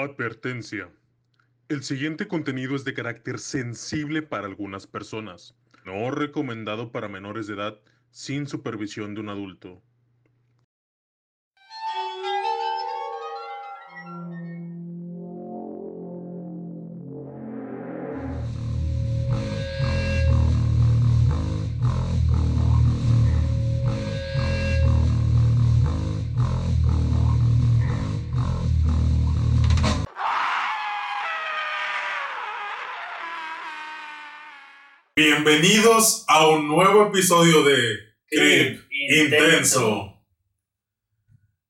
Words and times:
Advertencia. 0.00 0.88
El 1.68 1.82
siguiente 1.82 2.28
contenido 2.28 2.76
es 2.76 2.84
de 2.84 2.94
carácter 2.94 3.40
sensible 3.40 4.22
para 4.22 4.46
algunas 4.46 4.86
personas. 4.86 5.56
No 5.84 6.12
recomendado 6.12 6.92
para 6.92 7.08
menores 7.08 7.48
de 7.48 7.54
edad 7.54 7.80
sin 8.12 8.46
supervisión 8.46 9.16
de 9.16 9.22
un 9.22 9.28
adulto. 9.28 9.82
Bienvenidos 35.48 36.26
a 36.28 36.46
un 36.46 36.68
nuevo 36.68 37.06
episodio 37.06 37.62
de 37.62 37.76
Creep 38.28 38.82
Intenso. 39.16 40.12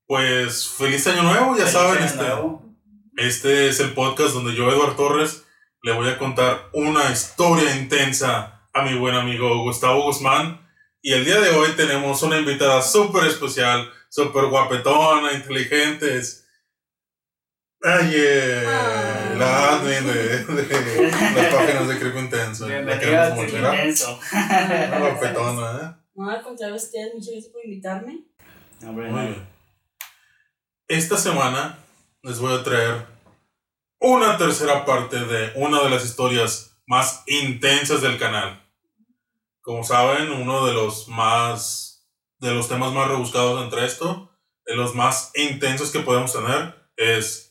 Pues 0.04 0.66
feliz 0.66 1.06
año 1.06 1.22
nuevo, 1.22 1.56
ya 1.56 1.58
Feliz 1.58 1.72
saben, 1.72 2.02
este, 2.02 2.24
nuevo. 2.24 2.74
este 3.16 3.68
es 3.68 3.78
el 3.78 3.92
podcast 3.92 4.34
donde 4.34 4.56
yo, 4.56 4.68
Eduardo 4.68 4.96
Torres, 4.96 5.46
le 5.84 5.92
voy 5.92 6.08
a 6.08 6.18
contar 6.18 6.70
una 6.72 7.08
historia 7.12 7.76
intensa 7.76 8.68
a 8.74 8.82
mi 8.82 8.98
buen 8.98 9.14
amigo 9.14 9.62
Gustavo 9.62 10.02
Guzmán. 10.02 10.60
Y 11.00 11.12
el 11.12 11.24
día 11.24 11.40
de 11.40 11.50
hoy 11.50 11.68
tenemos 11.76 12.20
una 12.24 12.36
invitada 12.36 12.82
súper 12.82 13.28
especial, 13.28 13.92
súper 14.08 14.46
guapetona, 14.46 15.34
inteligente. 15.34 16.20
Ay, 17.82 18.10
eh, 18.14 18.64
Ah. 18.66 19.34
la 19.38 19.74
admin 19.74 20.06
de, 20.06 20.44
de 20.44 21.12
las 21.12 21.54
páginas 21.54 21.88
de 21.88 21.98
Creep 21.98 22.16
Intenso. 22.16 22.68
La 22.68 22.98
queremos 22.98 23.26
a 23.30 23.34
mucho, 23.34 23.52
¿verdad? 23.52 23.72
Intenso. 23.74 24.20
Una 24.32 24.98
guapetona, 24.98 25.80
¿eh? 25.82 26.04
No, 26.14 26.30
al 26.30 26.42
contrario, 26.42 26.74
ustedes, 26.76 27.14
muchas 27.14 27.32
gracias 27.32 27.52
por 27.52 27.64
invitarme. 27.64 28.24
Muy 28.80 29.04
bien. 29.04 29.48
Esta 30.88 31.16
semana 31.16 31.78
les 32.22 32.40
voy 32.40 32.52
a 32.58 32.64
traer 32.64 33.06
una 34.00 34.36
tercera 34.36 34.84
parte 34.84 35.18
de 35.20 35.52
una 35.54 35.82
de 35.82 35.90
las 35.90 36.04
historias 36.04 36.76
más 36.86 37.22
intensas 37.26 38.00
del 38.02 38.18
canal. 38.18 38.60
Como 39.60 39.84
saben, 39.84 40.30
uno 40.32 40.66
de 40.66 40.72
los 40.72 41.08
más 41.08 42.06
de 42.40 42.54
los 42.54 42.68
temas 42.68 42.92
más 42.92 43.08
rebuscados 43.08 43.62
entre 43.64 43.84
esto, 43.84 44.30
de 44.64 44.76
los 44.76 44.94
más 44.94 45.32
intensos 45.34 45.90
que 45.90 46.00
podemos 46.00 46.32
tener 46.32 46.74
es 46.96 47.47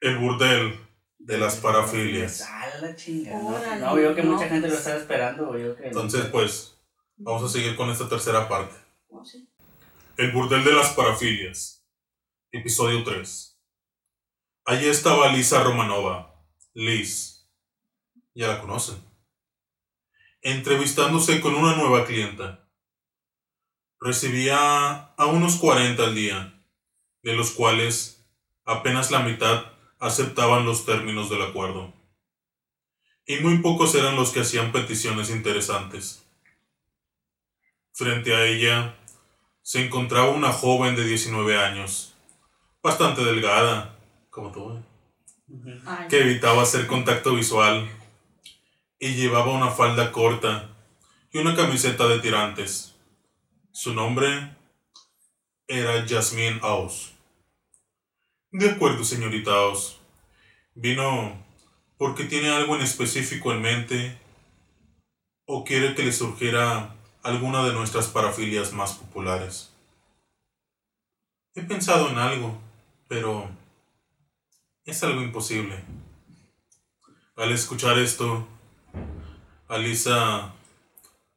el 0.00 0.18
burdel 0.18 0.78
de 1.18 1.38
las 1.38 1.56
parafilias. 1.56 2.48
La 2.80 2.94
chingada. 2.94 3.76
No, 3.76 3.94
veo 3.94 4.14
que 4.14 4.22
mucha 4.22 4.48
gente 4.48 4.68
lo 4.68 4.74
pues. 4.74 4.78
estaba 4.78 5.00
esperando. 5.00 5.50
Veo 5.50 5.76
que 5.76 5.86
Entonces, 5.86 6.26
pues 6.26 6.78
vamos 7.16 7.42
a 7.42 7.48
seguir 7.48 7.76
con 7.76 7.90
esta 7.90 8.08
tercera 8.08 8.48
parte. 8.48 8.76
Oh. 9.08 9.22
El 10.16 10.32
burdel 10.32 10.64
de 10.64 10.72
las 10.72 10.90
parafilias. 10.90 11.84
Episodio 12.52 13.02
3. 13.04 13.60
Allí 14.66 14.86
estaba 14.86 15.32
Lisa 15.32 15.62
Romanova. 15.62 16.34
Liz. 16.74 17.50
Ya 18.34 18.48
la 18.48 18.60
conocen. 18.60 18.96
Entrevistándose 20.40 21.40
con 21.40 21.54
una 21.54 21.76
nueva 21.76 22.04
clienta. 22.06 22.70
Recibía 24.00 25.14
a 25.16 25.26
unos 25.26 25.56
40 25.56 26.02
al 26.04 26.14
día, 26.14 26.64
de 27.22 27.34
los 27.34 27.50
cuales 27.50 28.30
apenas 28.64 29.10
la 29.10 29.20
mitad 29.20 29.77
aceptaban 29.98 30.64
los 30.64 30.84
términos 30.84 31.30
del 31.30 31.42
acuerdo. 31.42 31.92
Y 33.26 33.36
muy 33.40 33.58
pocos 33.58 33.94
eran 33.94 34.16
los 34.16 34.30
que 34.30 34.40
hacían 34.40 34.72
peticiones 34.72 35.30
interesantes. 35.30 36.24
Frente 37.92 38.34
a 38.34 38.44
ella 38.44 38.96
se 39.62 39.84
encontraba 39.84 40.30
una 40.30 40.52
joven 40.52 40.96
de 40.96 41.04
19 41.04 41.58
años, 41.58 42.14
bastante 42.82 43.22
delgada, 43.24 43.98
como 44.30 44.50
tú, 44.52 44.72
¿eh? 44.72 44.82
Que 46.08 46.20
evitaba 46.20 46.62
hacer 46.62 46.86
contacto 46.86 47.34
visual 47.34 47.88
y 48.98 49.14
llevaba 49.14 49.52
una 49.52 49.70
falda 49.70 50.12
corta 50.12 50.70
y 51.32 51.38
una 51.38 51.54
camiseta 51.54 52.06
de 52.06 52.18
tirantes. 52.20 52.94
Su 53.72 53.94
nombre 53.94 54.56
era 55.66 56.06
Jasmine 56.06 56.60
Aus. 56.62 57.12
De 58.50 58.70
acuerdo, 58.70 59.04
señorita 59.04 59.50
Aus. 59.50 59.98
Vino 60.74 61.44
porque 61.98 62.24
tiene 62.24 62.48
algo 62.48 62.76
en 62.76 62.82
específico 62.82 63.52
en 63.52 63.60
mente 63.60 64.18
o 65.44 65.64
quiere 65.64 65.94
que 65.94 66.02
le 66.02 66.12
surgiera 66.12 66.96
alguna 67.22 67.62
de 67.64 67.74
nuestras 67.74 68.08
parafilias 68.08 68.72
más 68.72 68.94
populares. 68.94 69.74
He 71.54 71.62
pensado 71.62 72.08
en 72.08 72.16
algo, 72.16 72.58
pero 73.06 73.50
es 74.86 75.02
algo 75.02 75.20
imposible. 75.20 75.84
Al 77.36 77.52
escuchar 77.52 77.98
esto, 77.98 78.48
Alisa 79.68 80.54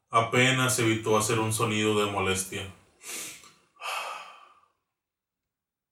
apenas 0.10 0.80
evitó 0.80 1.18
hacer 1.18 1.40
un 1.40 1.52
sonido 1.52 2.06
de 2.06 2.10
molestia. 2.10 2.74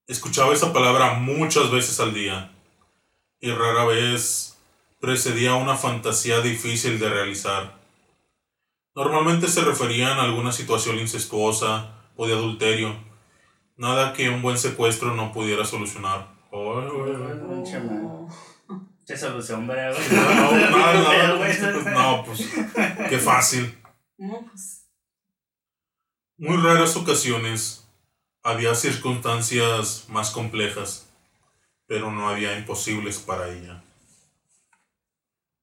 Escuchaba 0.10 0.54
esa 0.54 0.74
palabra 0.74 1.20
muchas 1.20 1.70
veces 1.70 2.00
al 2.00 2.16
día 2.16 2.52
y 3.40 3.52
rara 3.52 3.86
vez 3.86 4.58
precedía 5.00 5.54
una 5.54 5.76
fantasía 5.78 6.42
difícil 6.42 6.98
de 6.98 7.10
realizar. 7.10 7.76
Normalmente 8.96 9.48
se 9.48 9.62
referían 9.62 10.18
a 10.18 10.24
alguna 10.24 10.52
situación 10.52 10.98
incestuosa 10.98 11.92
o 12.16 12.26
de 12.26 12.34
adulterio, 12.34 12.96
nada 13.78 14.14
que 14.14 14.32
un 14.32 14.42
buen 14.42 14.58
secuestro 14.58 15.14
no 15.14 15.32
pudiera 15.32 15.64
solucionar. 15.64 16.28
Oh. 16.50 16.82
Qué 19.06 19.16
solución. 19.16 19.68
No, 19.68 19.74
no, 19.76 21.38
no, 21.38 21.40
Pero, 21.40 21.84
no, 21.92 22.24
pues 22.24 22.50
qué 23.10 23.20
fácil. 23.20 23.78
No, 24.18 24.44
pues, 24.50 24.90
Muy 26.40 26.58
raras 26.58 26.96
ocasiones 26.96 27.89
había 28.44 28.76
circunstancias 28.76 30.06
más 30.10 30.32
complejas, 30.32 31.10
pero 31.88 32.12
no 32.12 32.30
había 32.30 32.58
imposibles 32.58 33.20
para 33.20 33.50
ella. 33.50 33.84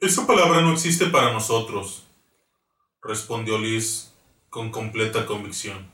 Esa 0.01 0.27
palabra 0.27 0.61
no 0.61 0.73
existe 0.73 1.07
para 1.07 1.33
nosotros, 1.33 2.05
respondió 3.03 3.59
Liz 3.59 4.13
con 4.51 4.71
completa 4.71 5.27
convicción. 5.27 5.91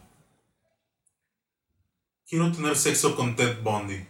Quiero 2.27 2.51
tener 2.51 2.77
sexo 2.77 3.15
con 3.15 3.37
Ted 3.37 3.63
Bundy, 3.63 4.07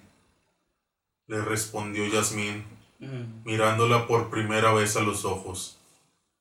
le 1.27 1.41
respondió 1.41 2.07
Yasmín 2.07 2.65
Ujú. 3.01 3.27
mirándola 3.45 4.07
por 4.07 4.31
primera 4.31 4.73
vez 4.73 4.97
a 4.97 5.03
los 5.03 5.25
ojos, 5.25 5.77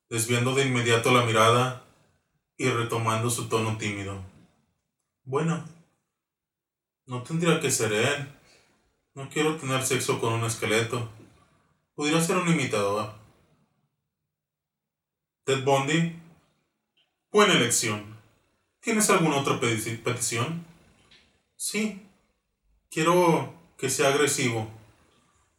desviando 0.09 0.53
de 0.53 0.67
inmediato 0.67 1.11
la 1.11 1.25
mirada 1.25 1.83
y 2.55 2.69
retomando 2.69 3.29
su 3.31 3.47
tono 3.47 3.77
tímido. 3.77 4.21
Bueno, 5.23 5.63
no 7.11 7.23
tendría 7.23 7.59
que 7.59 7.69
ser 7.69 7.91
él. 7.91 8.33
No 9.15 9.27
quiero 9.29 9.57
tener 9.57 9.85
sexo 9.85 10.21
con 10.21 10.31
un 10.31 10.45
esqueleto. 10.45 11.09
Pudiera 11.93 12.21
ser 12.21 12.37
un 12.37 12.47
imitador. 12.47 13.13
Ted 15.43 15.65
Bundy. 15.65 16.15
Buena 17.29 17.53
elección. 17.55 18.17
¿Tienes 18.79 19.09
alguna 19.09 19.35
otra 19.41 19.59
peti- 19.59 20.01
petición? 20.01 20.65
Sí. 21.57 22.01
Quiero 22.89 23.53
que 23.77 23.89
sea 23.89 24.07
agresivo, 24.07 24.69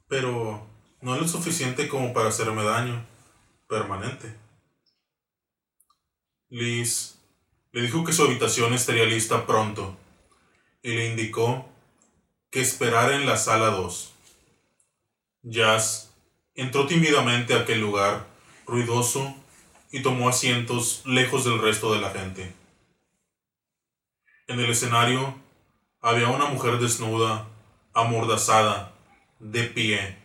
pero 0.08 0.66
no 1.02 1.16
lo 1.18 1.28
suficiente 1.28 1.86
como 1.86 2.14
para 2.14 2.30
hacerme 2.30 2.64
daño 2.64 3.04
permanente. 3.68 4.34
Liz 6.48 7.18
le 7.72 7.82
dijo 7.82 8.04
que 8.04 8.12
su 8.14 8.22
habitación 8.24 8.72
estaría 8.72 9.04
lista 9.04 9.46
pronto 9.46 9.98
y 10.82 10.92
le 10.92 11.08
indicó 11.08 11.66
que 12.50 12.60
esperara 12.60 13.16
en 13.16 13.26
la 13.26 13.36
sala 13.36 13.66
2. 13.66 14.12
Jazz 15.44 16.12
entró 16.54 16.86
tímidamente 16.86 17.54
a 17.54 17.60
aquel 17.60 17.80
lugar 17.80 18.26
ruidoso 18.66 19.34
y 19.90 20.02
tomó 20.02 20.28
asientos 20.28 21.02
lejos 21.04 21.44
del 21.44 21.60
resto 21.60 21.94
de 21.94 22.00
la 22.00 22.10
gente. 22.10 22.54
En 24.48 24.58
el 24.58 24.70
escenario 24.70 25.34
había 26.00 26.28
una 26.28 26.46
mujer 26.46 26.78
desnuda, 26.78 27.48
amordazada, 27.94 28.92
de 29.38 29.64
pie, 29.64 30.18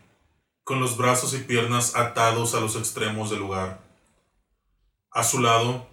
con 0.64 0.80
los 0.80 0.98
brazos 0.98 1.34
y 1.34 1.40
piernas 1.40 1.96
atados 1.96 2.56
a 2.56 2.60
los 2.60 2.76
extremos 2.76 3.30
del 3.30 3.40
lugar. 3.40 3.80
A 5.12 5.24
su 5.24 5.40
lado 5.40 5.88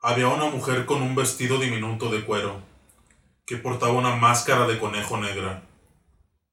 había 0.00 0.28
una 0.28 0.46
mujer 0.46 0.86
con 0.86 1.02
un 1.02 1.14
vestido 1.14 1.58
diminuto 1.58 2.10
de 2.10 2.24
cuero, 2.24 2.62
que 3.46 3.56
portaba 3.56 3.92
una 3.92 4.16
máscara 4.16 4.66
de 4.66 4.78
conejo 4.78 5.18
negra. 5.18 5.62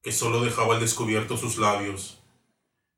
que 0.04 0.12
solo 0.12 0.42
dejaba 0.42 0.74
al 0.74 0.80
descubierto 0.80 1.38
sus 1.38 1.58
labios. 1.58 2.20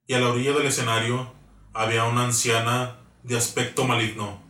Y 0.08 0.14
a 0.14 0.20
la 0.20 0.30
orilla 0.30 0.54
del 0.54 0.68
escenario 0.68 1.34
había 1.74 2.06
una 2.06 2.24
anciana 2.24 2.96
de 3.24 3.36
aspecto 3.38 3.84
maligno, 3.84 4.42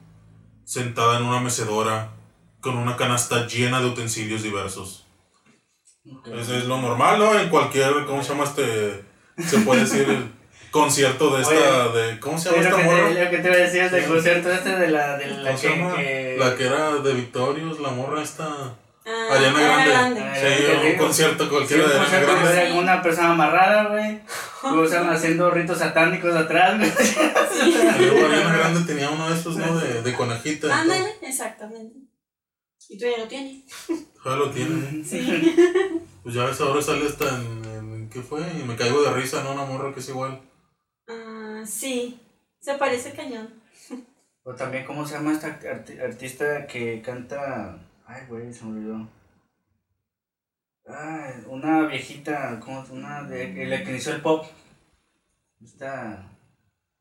sentada 0.64 1.18
en 1.18 1.26
una 1.26 1.40
mecedora 1.40 2.12
con 2.62 2.78
una 2.78 2.96
canasta 2.96 3.48
llena 3.48 3.82
de 3.82 3.88
utensilios 3.88 4.44
diversos. 4.44 5.08
Eso 6.32 6.56
es 6.56 6.66
lo 6.66 6.80
normal, 6.80 7.18
¿no? 7.18 7.40
En 7.40 7.50
cualquier, 7.50 8.06
¿cómo 8.06 8.22
se 8.22 8.30
llama 8.30 8.44
este? 8.44 9.04
Se 9.48 9.58
puede 9.62 9.82
decir 9.82 10.08
el 10.08 10.32
concierto 10.70 11.36
de 11.36 11.42
esta, 11.42 11.88
de, 11.90 12.20
¿cómo 12.20 12.38
se 12.38 12.52
llama 12.52 12.62
esta 12.62 12.78
morra? 12.84 13.10
lo 13.10 13.30
que 13.32 13.38
te 13.40 13.48
iba 13.48 13.56
a 13.56 13.60
decir 13.60 13.82
es 13.82 13.92
del 13.92 14.06
concierto 14.06 14.52
este 14.52 14.70
de 14.78 14.88
la, 14.90 15.18
de 15.18 15.28
la 15.28 15.50
¿Cómo 15.50 15.58
se 15.58 15.68
que, 15.70 15.96
que- 15.96 16.36
La 16.38 16.56
que 16.56 16.66
era 16.66 16.92
de 16.98 17.14
Victorious, 17.14 17.80
la 17.80 17.90
morra 17.90 18.22
esta. 18.22 18.76
Ah, 19.06 19.28
Ariana 19.32 19.86
Grande. 19.86 20.22
Ah, 20.22 20.34
Sí, 20.36 20.64
un 20.76 20.82
digo. 20.92 21.04
concierto 21.06 21.44
Sí, 21.44 21.50
cualquiera 21.50 21.84
un 21.84 21.90
de 21.90 21.96
Ariana 21.96 22.10
concierto 22.12 22.32
Grande. 22.42 22.62
era 22.62 22.70
con 22.74 22.84
una 22.84 23.02
persona 23.02 23.32
amarrada, 23.32 23.90
güey. 23.90 24.22
Luego 24.64 24.84
estaban 24.86 25.10
haciendo 25.10 25.52
ritos 25.52 25.78
satánicos 25.80 26.34
atrás, 26.36 26.78
güey. 26.78 26.92
Y 28.00 28.06
luego 28.06 28.28
Ariana 28.28 28.58
Grande 28.58 28.82
tenía 28.94 29.10
uno 29.10 29.30
de 29.30 29.36
esos, 29.40 29.58
¿no? 29.58 29.78
De, 29.78 30.02
de 30.02 30.14
conejita. 30.14 30.74
Ándale, 30.82 31.16
exactamente. 31.22 32.00
Y 32.90 32.98
tú 32.98 33.06
ya 33.06 33.18
lo 33.18 33.28
tienes. 33.28 33.64
Ya 34.24 34.36
lo 34.36 34.52
tiene. 34.52 35.04
Sí. 35.04 35.56
Pues 36.24 36.36
ya 36.36 36.46
ves, 36.46 36.62
ahora 36.62 36.82
sale 36.82 37.06
hasta 37.08 37.28
en, 37.30 37.66
en- 37.66 38.10
¿Qué 38.10 38.22
fue? 38.22 38.42
Y 38.42 38.64
me 38.64 38.76
caigo 38.76 39.02
de 39.04 39.12
risa, 39.12 39.44
¿no? 39.44 39.54
Una 39.54 39.66
morra 39.66 39.94
que 39.94 40.00
es 40.00 40.08
igual. 40.10 40.40
Ah, 41.10 41.64
sí. 41.66 42.20
Se 42.62 42.76
parece 42.76 43.12
cañón. 43.12 43.50
O 44.44 44.54
también, 44.54 44.86
¿cómo 44.86 45.06
se 45.08 45.16
llama 45.16 45.32
esta 45.34 45.60
arti- 45.60 46.00
artista 46.02 46.68
que 46.68 47.02
canta? 47.02 47.78
Ay, 48.06 48.22
güey, 48.28 48.54
se 48.54 48.66
me 48.66 48.72
olvidó. 48.78 49.08
Ay, 50.88 51.44
una 51.48 51.88
viejita, 51.88 52.60
¿cómo? 52.60 52.84
Una 52.92 53.24
de 53.24 53.54
que 53.54 53.66
la 53.66 53.84
que 53.84 53.92
inició 53.92 54.14
el 54.14 54.22
pop. 54.22 54.46
Esta 55.64 56.26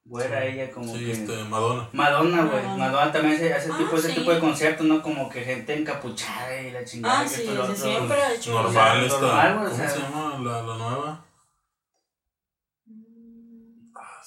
güera 0.05 0.45
ella 0.45 0.71
como 0.71 0.95
Sí, 0.95 1.05
que... 1.05 1.13
este, 1.13 1.45
Madonna. 1.45 1.89
Madonna, 1.93 2.45
güey. 2.45 2.63
Madonna. 2.63 2.77
Madonna 2.91 3.13
también 3.13 3.35
hace, 3.35 3.53
hace 3.55 3.71
Ah, 3.73 3.79
tipo, 3.79 3.97
ese 3.97 4.09
sí. 4.11 4.15
tipo 4.21 4.33
de 4.33 4.39
conciertos, 4.41 4.87
¿no? 4.87 5.03
Como 5.03 5.29
que 5.29 5.41
gente 5.43 5.75
encapuchada 5.77 6.61
y 6.61 6.71
la 6.71 6.85
chingada. 6.85 7.21
Ah, 7.21 7.23
que 7.25 7.29
sí, 7.29 7.43
esto, 7.43 7.55
lo 7.55 7.67
sí, 7.67 7.73
otro. 7.73 7.85
siempre 7.91 8.23
ha 8.23 8.35
hecho. 8.35 8.53
Normal 8.63 9.05
esta. 9.05 9.21
normal, 9.21 9.57
o 9.59 9.63
¿Cómo 9.65 9.77
sea. 9.77 9.89
se 9.89 9.99
llama 10.01 10.39
la, 10.39 10.63
la 10.63 10.77
nueva? 10.77 11.25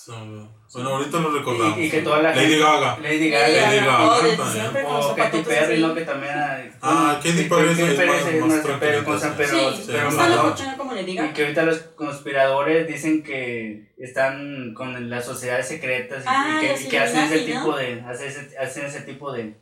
Olvidó. 0.08 0.52
Bueno, 0.74 0.90
ahorita 0.90 1.20
lo 1.20 1.32
recordamos. 1.32 1.78
Y, 1.78 1.84
y 1.84 1.90
que 1.90 2.02
toda 2.02 2.22
la 2.22 2.30
Lady 2.36 2.42
gente... 2.50 2.60
Gaga. 2.60 2.98
Lady 3.02 3.18
Lady 3.18 3.30
Gaga. 3.30 3.48
Lady 3.48 3.86
Gaga. 3.86 3.86
Gaga 3.86 4.06
Oh, 4.38 4.52
siempre 4.52 4.84
con 4.84 4.94
los 4.96 5.06
O 5.06 5.16
Katy 5.16 5.38
Perry. 5.42 5.82
¿no? 5.82 5.96
Que 5.96 6.02
también 6.02 6.34
hay... 6.38 6.72
Ah, 6.82 7.20
Katy 7.24 7.44
Perry 7.44 7.70
es- 7.72 7.78
super 7.78 7.96
tranquilita, 8.06 9.04
cosa, 9.06 9.28
sí. 9.30 9.34
pero, 9.38 9.50
Sí, 9.72 9.76
sí, 9.78 9.84
pero 9.88 10.04
no 10.04 10.12
sí. 10.12 10.18
está 10.18 10.30
la 10.30 10.42
cochona 10.42 10.78
como 10.78 10.94
le 10.94 11.02
Y 11.02 11.06
diga. 11.06 11.34
que 11.34 11.42
ahorita 11.44 11.64
los 11.64 11.78
conspiradores 11.80 12.88
dicen 12.88 13.24
que 13.24 13.94
están 13.98 14.74
con 14.74 15.10
las 15.10 15.26
sociedades 15.26 15.68
secretas 15.68 16.24
y, 16.24 16.28
Ah, 16.30 16.60
y 16.62 16.66
que, 16.68 16.84
y 16.84 16.88
que 16.90 17.00
hacen 17.00 17.20
ese 17.24 17.36
Illuminati, 17.38 17.54
¿no? 17.54 17.64
tipo 17.66 17.78
de 17.78 18.02
hacen 18.02 18.28
ese, 18.28 18.58
hacen 18.58 18.86
ese 18.86 19.02
tipo 19.02 19.32
de, 19.32 19.56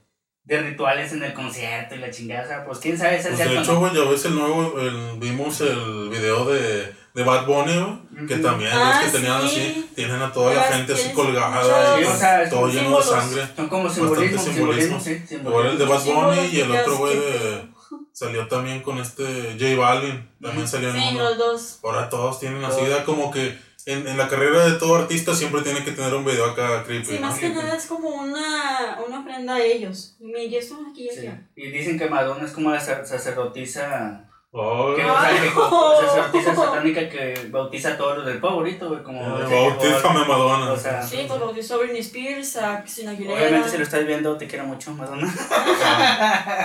de 0.44 0.60
rituales 0.62 1.14
en 1.14 1.24
el 1.24 1.34
concierto 1.34 1.96
y 1.96 2.00
la 2.00 2.10
chingada, 2.12 2.44
o 2.44 2.48
sea, 2.48 2.66
pues 2.66 2.80
quién 2.80 2.98
sabe 2.98 3.22
si 3.22 3.28
es 3.30 3.36
Pues 3.36 3.50
de 3.50 3.60
hecho, 3.60 3.74
¿no? 3.74 3.80
güey, 3.80 3.94
ya 3.96 4.10
ves 4.10 4.26
el 4.26 4.36
nuevo, 4.36 4.80
el- 4.80 5.20
vimos 5.20 5.62
el 5.62 6.10
video 6.10 6.46
de, 6.46 6.92
de 7.14 7.24
Bad 7.24 7.46
Bunny, 7.46 7.78
güey, 7.78 8.28
que 8.28 8.34
Ujú. 8.36 8.44
también 8.44 8.72
Ah, 8.74 9.02
es 9.06 9.12
que 9.12 9.18
tenían 9.20 9.42
sí. 9.42 9.46
así, 9.48 9.90
tienen 9.96 10.22
a 10.22 10.32
toda 10.32 10.54
la 10.54 10.62
Ah, 10.62 10.74
gente 10.74 10.94
así 10.94 11.12
colgada, 11.14 12.02
y 12.02 12.04
o 12.06 12.16
sea, 12.16 12.50
todo 12.50 12.68
lleno 12.68 12.98
de 12.98 13.04
sangre. 13.04 13.44
Son 13.56 13.68
como 13.70 13.84
bastante 13.84 14.10
simbolismo, 14.10 14.42
simbolismo, 14.54 15.00
simbolismo. 15.00 15.28
sí, 15.30 15.36
Igual 15.36 15.66
el 15.68 15.78
de 15.78 15.86
Bad 15.86 16.02
simbolismo. 16.02 16.42
Bunny 16.42 16.58
y 16.58 16.60
el 16.62 16.72
otro 16.72 16.98
güey 16.98 17.14
que- 17.14 17.20
de... 17.20 17.74
Salió 18.12 18.48
también 18.48 18.82
con 18.82 18.98
este 19.00 19.24
J 19.60 19.76
Balvin, 19.76 20.30
también 20.42 20.68
salió 20.68 20.90
en 20.90 20.96
Sí, 21.00 21.10
uno. 21.14 21.24
los 21.30 21.38
dos. 21.38 21.80
Ahora 21.84 22.10
todos 22.10 22.40
tienen 22.40 22.64
así, 22.64 22.86
da 22.86 23.04
como 23.04 23.32
que 23.32 23.58
en, 23.86 24.08
en 24.08 24.18
la 24.18 24.28
carrera 24.28 24.66
de 24.66 24.74
todo 24.74 24.96
artista 24.96 25.34
siempre 25.36 25.62
tiene 25.62 25.84
que 25.84 25.92
tener 25.92 26.14
un 26.14 26.24
video 26.24 26.46
acá 26.46 26.84
creepy, 26.86 27.06
Sí, 27.06 27.16
¿no? 27.20 27.28
más 27.28 27.40
que 27.40 27.50
nada 27.50 27.76
es 27.76 27.86
como 27.88 28.10
una, 28.10 29.00
una 29.06 29.20
ofrenda 29.20 29.56
a 29.56 29.62
ellos. 29.64 30.16
Mi 30.20 30.46
y 30.46 30.56
esto 30.56 30.78
aquí 30.92 31.10
Sí. 31.14 31.28
Y 31.56 31.70
dicen 31.72 31.98
que 32.00 32.08
Madonna 32.10 32.46
es 32.46 32.52
como 32.52 32.70
la 32.72 32.80
sa- 32.80 33.04
sacerdotisa, 33.06 34.30
Que, 34.54 35.04
o 35.04 36.12
sea, 36.14 36.30
que 36.32 36.44
satánica 36.44 37.10
que 37.10 37.48
bautiza 37.50 37.94
a 37.94 37.98
todos 37.98 38.18
los 38.18 38.26
del 38.28 38.40
favorito, 38.40 38.88
güey, 38.88 39.02
como... 39.02 39.20
que- 39.48 39.56
bautízame, 39.56 40.26
Madonna. 40.26 40.72
O 40.74 40.78
sea, 40.78 41.02
Sí, 41.02 41.26
lo 41.28 41.52
que 41.52 41.62
hizo 41.62 41.80
Britney 41.80 42.02
Spears, 42.02 42.58
a 42.58 42.82
Christina 42.82 43.12
Aguilera. 43.12 43.40
obviamente 43.40 43.70
si 43.70 43.78
lo 43.80 43.84
estás 43.84 44.06
viendo, 44.06 44.38
te 44.38 44.46
quiero 44.46 44.66
mucho, 44.66 44.92
Madonna. 44.94 45.28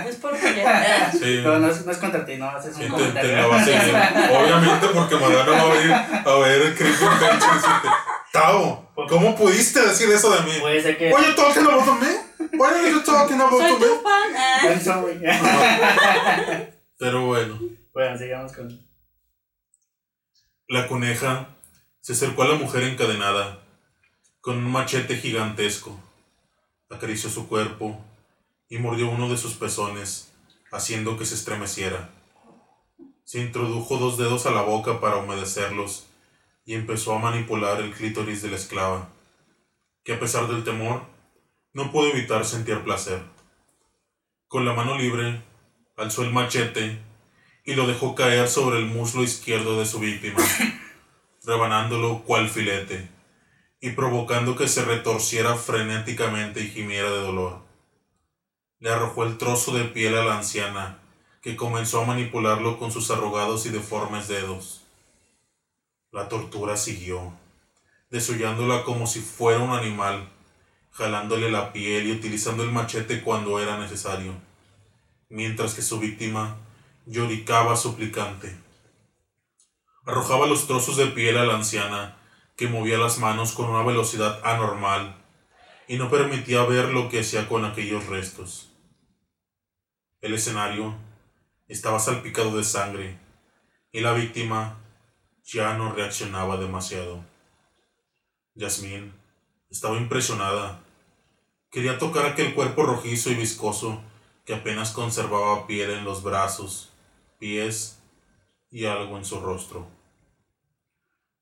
Es 0.06 0.16
por 0.16 0.36
querer. 0.38 0.66
Sí. 1.12 1.40
No, 1.48 1.58
no 1.58 1.68
es, 1.70 1.86
no 1.86 1.92
es 1.92 1.96
contra 1.98 2.26
ti, 2.26 2.36
no, 2.36 2.50
haces 2.50 2.74
un 2.76 2.82
Sí, 2.82 2.88
te, 2.88 2.90
comentario. 2.90 3.30
te 3.30 3.36
la 3.36 3.46
vas 3.46 3.62
a 3.62 3.64
seguir. 3.64 3.94
Obviamente, 4.38 4.86
porque 4.88 5.14
Madonna 5.16 5.50
va 5.52 5.62
a 5.62 5.74
venir 5.74 5.92
a 6.26 6.34
ver 6.40 6.62
el 6.62 6.74
decirte, 6.74 7.88
Tao, 8.32 8.90
¿cómo 9.08 9.34
pudiste 9.34 9.80
decir 9.80 10.10
eso 10.10 10.30
de 10.30 10.42
mí? 10.42 10.52
Puede 10.60 10.82
ser 10.82 10.98
que... 10.98 11.08
You 11.08 11.34
talking 11.34 11.64
about 11.64 11.86
me? 11.98 12.08
Why 12.58 12.66
are 12.68 12.90
you 12.90 13.00
talking 13.02 13.40
about 13.40 13.58
Soy 13.62 13.72
me? 13.72 13.78
tu 13.78 14.02
fan. 14.02 14.36
ah. 14.36 14.60
Pero 16.98 17.26
bueno, 17.26 17.58
bueno, 17.98 18.16
sigamos 18.16 18.52
con... 18.52 18.80
la 20.68 20.86
coneja 20.86 21.48
se 22.00 22.12
acercó 22.12 22.44
a 22.44 22.46
la 22.46 22.54
mujer 22.54 22.84
encadenada 22.84 23.58
con 24.40 24.58
un 24.58 24.70
machete 24.70 25.16
gigantesco. 25.16 25.98
Acarició 26.90 27.28
su 27.28 27.48
cuerpo 27.48 28.00
y 28.68 28.78
mordió 28.78 29.10
uno 29.10 29.28
de 29.28 29.36
sus 29.36 29.54
pezones, 29.54 30.32
haciendo 30.70 31.18
que 31.18 31.24
se 31.24 31.34
estremeciera. 31.34 32.10
Se 33.24 33.40
introdujo 33.40 33.96
dos 33.96 34.16
dedos 34.16 34.46
a 34.46 34.52
la 34.52 34.62
boca 34.62 35.00
para 35.00 35.16
humedecerlos 35.16 36.06
y 36.64 36.74
empezó 36.74 37.14
a 37.14 37.18
manipular 37.18 37.80
el 37.80 37.92
clítoris 37.92 38.42
de 38.42 38.50
la 38.50 38.56
esclava, 38.58 39.08
que 40.04 40.12
a 40.12 40.20
pesar 40.20 40.46
del 40.46 40.62
temor, 40.62 41.02
no 41.72 41.90
pudo 41.90 42.06
evitar 42.12 42.44
sentir 42.44 42.84
placer. 42.84 43.20
Con 44.46 44.64
la 44.64 44.72
mano 44.72 44.96
libre, 44.96 45.42
alzó 45.96 46.22
el 46.22 46.32
machete 46.32 47.07
y 47.68 47.74
lo 47.74 47.86
dejó 47.86 48.14
caer 48.14 48.48
sobre 48.48 48.78
el 48.78 48.86
muslo 48.86 49.22
izquierdo 49.22 49.78
de 49.78 49.84
su 49.84 49.98
víctima, 49.98 50.38
rebanándolo 51.44 52.22
cual 52.22 52.48
filete 52.48 53.10
y 53.78 53.90
provocando 53.90 54.56
que 54.56 54.68
se 54.68 54.86
retorciera 54.86 55.54
frenéticamente 55.54 56.62
y 56.62 56.70
gimiera 56.70 57.10
de 57.10 57.20
dolor. 57.20 57.60
Le 58.78 58.88
arrojó 58.88 59.24
el 59.24 59.36
trozo 59.36 59.74
de 59.74 59.84
piel 59.84 60.16
a 60.16 60.24
la 60.24 60.38
anciana, 60.38 60.96
que 61.42 61.56
comenzó 61.56 62.00
a 62.00 62.06
manipularlo 62.06 62.78
con 62.78 62.90
sus 62.90 63.10
arrugados 63.10 63.66
y 63.66 63.68
deformes 63.68 64.28
dedos. 64.28 64.84
La 66.10 66.30
tortura 66.30 66.74
siguió, 66.78 67.34
desollándola 68.10 68.82
como 68.82 69.06
si 69.06 69.20
fuera 69.20 69.58
un 69.58 69.72
animal, 69.72 70.26
jalándole 70.90 71.50
la 71.50 71.74
piel 71.74 72.06
y 72.06 72.12
utilizando 72.12 72.62
el 72.62 72.72
machete 72.72 73.20
cuando 73.20 73.60
era 73.60 73.76
necesario, 73.76 74.32
mientras 75.28 75.74
que 75.74 75.82
su 75.82 76.00
víctima 76.00 76.56
lloricaba 77.08 77.74
suplicante. 77.74 78.54
Arrojaba 80.04 80.46
los 80.46 80.66
trozos 80.66 80.98
de 80.98 81.06
piel 81.06 81.38
a 81.38 81.46
la 81.46 81.54
anciana, 81.54 82.18
que 82.54 82.68
movía 82.68 82.98
las 82.98 83.18
manos 83.18 83.52
con 83.52 83.70
una 83.70 83.82
velocidad 83.82 84.40
anormal 84.44 85.16
y 85.86 85.96
no 85.96 86.10
permitía 86.10 86.64
ver 86.64 86.90
lo 86.90 87.08
que 87.08 87.20
hacía 87.20 87.48
con 87.48 87.64
aquellos 87.64 88.06
restos. 88.06 88.70
El 90.20 90.34
escenario 90.34 90.96
estaba 91.66 91.98
salpicado 91.98 92.56
de 92.56 92.64
sangre 92.64 93.18
y 93.90 94.00
la 94.00 94.12
víctima 94.12 94.76
ya 95.44 95.74
no 95.78 95.92
reaccionaba 95.92 96.58
demasiado. 96.58 97.24
Yasmín 98.54 99.14
estaba 99.70 99.96
impresionada. 99.96 100.80
Quería 101.70 101.96
tocar 101.98 102.26
aquel 102.26 102.54
cuerpo 102.54 102.82
rojizo 102.82 103.30
y 103.30 103.34
viscoso 103.34 104.02
que 104.44 104.54
apenas 104.54 104.90
conservaba 104.90 105.66
piel 105.66 105.90
en 105.90 106.04
los 106.04 106.22
brazos, 106.22 106.87
pies 107.38 108.00
y 108.70 108.84
algo 108.84 109.16
en 109.16 109.24
su 109.24 109.40
rostro. 109.40 109.86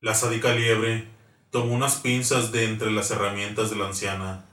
La 0.00 0.14
sádica 0.14 0.52
liebre 0.52 1.08
tomó 1.50 1.74
unas 1.74 1.96
pinzas 1.96 2.52
de 2.52 2.64
entre 2.64 2.90
las 2.90 3.10
herramientas 3.10 3.70
de 3.70 3.76
la 3.76 3.86
anciana, 3.86 4.44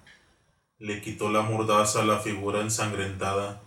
le 0.80 1.02
quitó 1.02 1.30
la 1.30 1.42
mordaza 1.42 2.02
a 2.02 2.06
la 2.06 2.20
figura 2.20 2.62
ensangrentada 2.62 3.62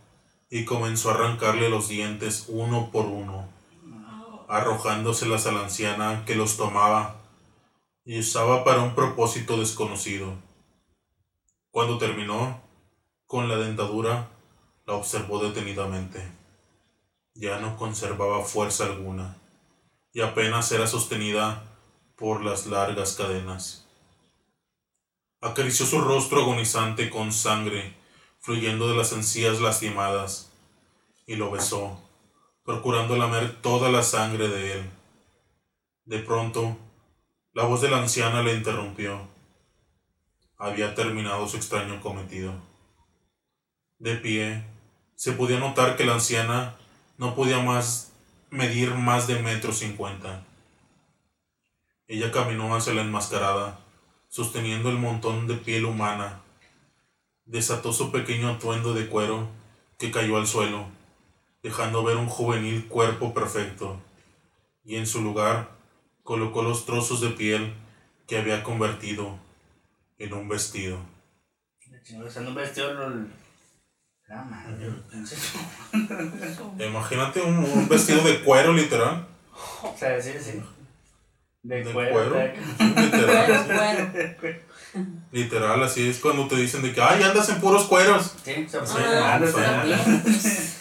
y 0.50 0.64
comenzó 0.64 1.11
a 1.11 1.14
arrancarle 1.14 1.68
los 1.68 1.88
dientes 1.88 2.47
uno 2.49 2.90
por 2.90 3.06
uno, 3.06 3.49
arrojándoselas 4.49 5.47
a 5.47 5.52
la 5.52 5.64
anciana 5.64 6.25
que 6.25 6.35
los 6.35 6.56
tomaba 6.56 7.16
y 8.04 8.18
usaba 8.21 8.64
para 8.64 8.83
un 8.83 8.95
propósito 8.95 9.59
desconocido. 9.59 10.35
Cuando 11.71 11.99
terminó, 11.99 12.62
con 13.26 13.49
la 13.49 13.56
dentadura, 13.56 14.28
la 14.87 14.95
observó 14.95 15.42
detenidamente. 15.42 16.46
Ya 17.38 17.61
no 17.61 17.76
conservaba 17.76 18.43
fuerza 18.45 18.85
alguna 18.85 19.37
y 20.16 20.23
apenas 20.23 20.73
era 20.73 20.87
sostenida 20.87 21.62
por 22.16 22.43
las 22.43 22.66
largas 22.66 23.16
cadenas. 23.16 23.87
Acarició 25.43 25.85
su 25.85 26.00
rostro 26.00 26.40
agonizante 26.40 27.11
con 27.11 27.33
sangre 27.33 27.95
fluyendo 28.40 28.88
de 28.88 28.97
las 28.97 29.12
encías 29.12 29.61
lastimadas 29.61 30.50
y 31.26 31.37
lo 31.37 31.50
besó, 31.50 32.00
procurando 32.64 33.16
lamer 33.16 33.61
toda 33.61 33.90
la 33.90 34.02
sangre 34.02 34.49
de 34.49 34.73
él, 34.73 34.90
De 36.07 36.21
pronto, 36.21 36.78
la 37.52 37.64
voz 37.64 37.83
de 37.83 37.90
la 37.90 37.99
anciana 37.99 38.43
le 38.43 38.55
interrumpió. 38.55 39.28
Había 40.57 40.95
terminado 40.95 41.47
su 41.47 41.59
extraño 41.59 42.00
cometido. 42.00 42.55
De 43.99 44.14
pie, 44.14 44.64
se 45.14 45.33
podía 45.33 45.59
notar 45.59 45.97
que 45.97 46.07
la 46.07 46.14
anciana 46.14 46.76
no 47.19 47.35
podía 47.35 47.61
más 47.61 48.13
medir 48.51 48.95
más 48.95 49.27
de 49.27 49.41
metro 49.41 49.73
cincuenta. 49.73 50.45
Ella 52.07 52.31
caminó 52.31 52.75
hacia 52.75 52.95
la 52.95 53.03
enmascarada, 53.03 53.81
sosteniendo 54.29 54.91
el 54.91 54.99
montón 54.99 55.47
de 55.47 55.55
piel 55.55 55.85
humana. 55.85 56.43
Desató 57.45 57.93
su 57.93 58.13
pequeño 58.13 58.49
atuendo 58.49 58.95
de 58.95 59.09
cuero 59.09 59.49
que 59.99 60.11
cayó 60.11 60.37
al 60.37 60.47
suelo, 60.47 60.87
dejando 61.63 62.05
ver 62.05 62.17
un 62.17 62.29
juvenil 62.29 62.87
cuerpo 62.87 63.35
perfecto, 63.35 64.01
y 64.85 64.97
en 64.97 65.07
su 65.07 65.23
lugar 65.23 65.71
colocó 66.23 66.63
los 66.63 66.87
trozos 66.87 67.21
de 67.21 67.31
piel 67.31 67.75
que 68.27 68.39
había 68.39 68.63
convertido 68.63 69.39
en 70.19 70.35
un 70.35 70.49
vestido. 70.49 70.99
Un 71.87 71.93
vestido. 72.55 73.27
La 74.28 74.42
madre, 74.42 74.90
Imagínate 76.88 77.40
un, 77.42 77.59
un 77.59 77.88
vestido 77.88 78.21
de 78.23 78.40
cuero 78.42 78.73
literal. 78.73 79.25
O 79.83 79.95
sea, 79.97 80.21
sí, 80.21 80.33
sí. 80.40 80.61
De, 81.62 81.85
¿De 81.85 81.92
cuero. 81.92 82.12
cuero? 82.12 82.35
de- 82.35 82.56
Literal, 85.30 85.80
así 85.83 86.09
es 86.09 86.18
cuando 86.18 86.49
te 86.49 86.56
dicen 86.56 86.83
de 86.83 86.92
que, 86.92 87.00
ay, 87.00 87.23
andas 87.23 87.49
en 87.50 87.61
puros 87.61 87.85
cueros. 87.85 88.35
Sí, 88.45 88.64
o 88.66 88.71
sea, 88.71 88.80
pues, 88.80 88.92
Ah, 88.97 89.35
andas 89.35 89.54
sí. 89.54 89.61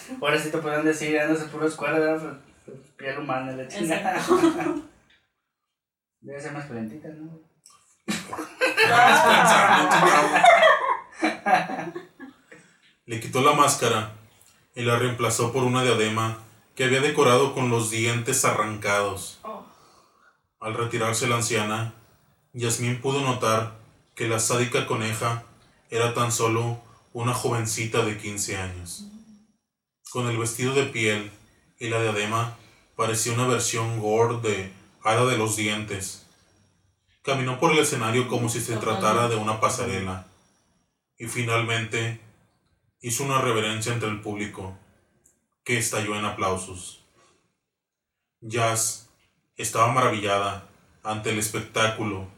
en- 0.08 0.18
Ahora 0.22 0.38
sí 0.40 0.50
te 0.50 0.58
podrían 0.58 0.84
decir, 0.84 1.18
andas 1.20 1.42
en 1.42 1.48
puros 1.50 1.74
cueros, 1.76 2.00
¿verdad? 2.00 2.38
Pues, 2.64 2.78
Piel 2.96 3.18
humana, 3.18 3.52
la 3.52 3.68
chingada. 3.68 4.20
Debe 6.20 6.40
ser 6.40 6.52
más 6.52 6.64
calentita, 6.66 7.08
¿no? 7.10 7.38
Le 13.06 13.20
quitó 13.20 13.40
la 13.40 13.52
máscara 13.52 14.16
y 14.74 14.82
la 14.82 14.98
reemplazó 14.98 15.52
por 15.52 15.62
una 15.62 15.84
diadema 15.84 16.38
que 16.74 16.84
había 16.84 17.00
decorado 17.00 17.54
con 17.54 17.70
los 17.70 17.90
dientes 17.90 18.44
arrancados. 18.44 19.38
Oh. 19.42 19.64
Al 20.58 20.74
retirarse 20.74 21.28
la 21.28 21.36
anciana, 21.36 21.94
Yasmín 22.52 23.00
pudo 23.00 23.20
notar 23.20 23.78
que 24.16 24.26
la 24.26 24.40
sádica 24.40 24.86
coneja 24.86 25.44
era 25.88 26.14
tan 26.14 26.32
solo 26.32 26.82
una 27.12 27.32
jovencita 27.32 28.04
de 28.04 28.18
15 28.18 28.56
años. 28.56 29.04
Con 30.10 30.26
el 30.28 30.36
vestido 30.36 30.74
de 30.74 30.86
piel 30.86 31.30
y 31.78 31.88
la 31.88 32.02
diadema, 32.02 32.56
parecía 32.96 33.34
una 33.34 33.46
versión 33.46 34.00
gore 34.00 34.40
de 34.40 34.72
Hada 35.04 35.26
de 35.26 35.38
los 35.38 35.54
Dientes. 35.54 36.26
Caminó 37.22 37.60
por 37.60 37.70
el 37.70 37.78
escenario 37.78 38.26
como 38.26 38.48
si 38.48 38.60
se 38.60 38.76
tratara 38.78 39.28
de 39.28 39.36
una 39.36 39.60
pasarela 39.60 40.26
y 41.18 41.26
finalmente 41.26 42.25
hizo 43.00 43.24
una 43.24 43.40
reverencia 43.40 43.92
entre 43.92 44.08
el 44.08 44.20
público, 44.20 44.78
que 45.64 45.78
estalló 45.78 46.16
en 46.16 46.24
aplausos. 46.24 47.04
Jazz 48.40 49.08
estaba 49.56 49.92
maravillada 49.92 50.68
ante 51.02 51.30
el 51.30 51.38
espectáculo 51.38 52.28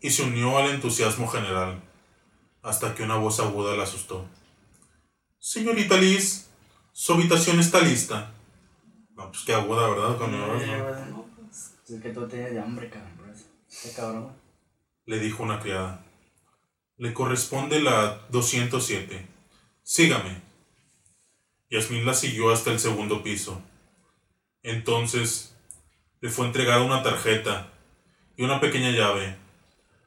y 0.00 0.10
se 0.10 0.24
unió 0.24 0.58
al 0.58 0.70
entusiasmo 0.70 1.28
general, 1.28 1.82
hasta 2.62 2.94
que 2.94 3.02
una 3.02 3.16
voz 3.16 3.40
aguda 3.40 3.76
la 3.76 3.84
asustó. 3.84 4.28
Señorita 5.38 5.96
Liz, 5.96 6.48
su 6.92 7.12
habitación 7.14 7.60
está 7.60 7.80
lista. 7.80 8.32
No, 9.14 9.30
pues 9.30 9.44
qué 9.44 9.54
aguda, 9.54 9.88
¿verdad? 9.88 10.16
Cuando 10.18 10.52
ves, 10.52 10.66
¿no? 10.66 11.06
No, 11.06 11.26
pues. 11.36 11.74
Es 11.88 12.02
que 12.02 12.10
tú 12.10 12.26
tienes 12.28 12.52
de 12.52 12.60
hambre, 12.60 12.90
cabrón. 12.90 13.16
por 13.16 13.28
eso. 13.30 13.44
Qué 13.82 13.92
cabrón. 13.92 14.32
le 15.06 15.18
dijo 15.18 15.42
una 15.42 15.60
criada. 15.60 16.04
Le 16.96 17.14
corresponde 17.14 17.80
la 17.80 18.26
207. 18.30 19.35
Sígame. 19.88 20.42
Yasmín 21.70 22.04
la 22.04 22.12
siguió 22.12 22.50
hasta 22.50 22.72
el 22.72 22.80
segundo 22.80 23.22
piso. 23.22 23.62
Entonces 24.64 25.56
le 26.20 26.28
fue 26.28 26.44
entregada 26.44 26.82
una 26.82 27.04
tarjeta 27.04 27.72
y 28.36 28.42
una 28.42 28.58
pequeña 28.58 28.90
llave, 28.90 29.36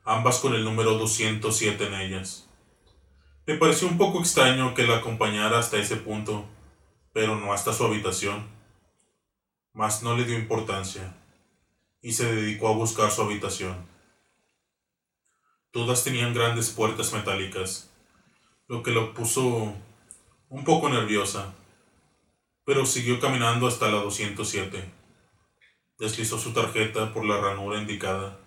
ambas 0.04 0.40
con 0.40 0.54
el 0.54 0.66
número 0.66 0.96
207 0.98 1.88
en 1.88 1.94
ellas. 1.94 2.50
Le 3.46 3.56
pareció 3.56 3.88
un 3.88 3.98
poco 3.98 4.20
extraño 4.20 4.74
que 4.74 4.86
la 4.86 4.98
acompañara 4.98 5.60
hasta 5.60 5.78
ese 5.78 5.96
punto, 5.96 6.46
pero 7.14 7.38
no 7.38 7.54
hasta 7.54 7.72
su 7.72 7.86
habitación. 7.86 8.50
Mas 9.72 10.04
no 10.04 10.18
le 10.18 10.26
dio 10.26 10.38
importancia 10.38 11.16
y 12.02 12.12
se 12.12 12.36
dedicó 12.36 12.68
a 12.68 12.74
buscar 12.74 13.12
su 13.12 13.22
habitación. 13.22 13.88
Todas 15.72 16.04
tenían 16.04 16.34
grandes 16.34 16.70
puertas 16.70 17.14
metálicas, 17.14 17.89
lo 18.70 18.84
que 18.84 18.92
lo 18.92 19.14
puso 19.14 19.74
un 20.50 20.64
poco 20.64 20.90
nerviosa, 20.90 21.54
pero 22.66 22.86
siguió 22.86 23.20
caminando 23.20 23.68
hasta 23.68 23.88
la 23.88 23.98
207. 23.98 24.90
Deslizó 25.98 26.38
su 26.38 26.54
tarjeta 26.54 27.12
por 27.14 27.26
la 27.26 27.42
ranura 27.42 27.80
indicada. 27.80 28.38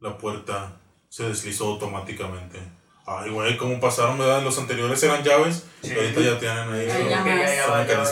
La 0.00 0.18
puerta 0.18 0.76
se 1.08 1.22
deslizó 1.28 1.68
automáticamente. 1.72 2.60
Ay, 3.06 3.30
güey, 3.30 3.56
¿cómo 3.56 3.78
pasaron, 3.78 4.18
verdad? 4.18 4.42
Los 4.42 4.58
anteriores 4.58 5.00
eran 5.04 5.22
llaves 5.22 5.64
Sí. 5.80 5.92
y 5.92 5.94
ahorita 5.94 6.20
ya 6.20 6.38
tienen 6.40 6.72
ahí. 6.72 6.86
Ya 6.88 6.98
ya 6.98 7.24
ya 7.24 7.86
ya 7.86 8.02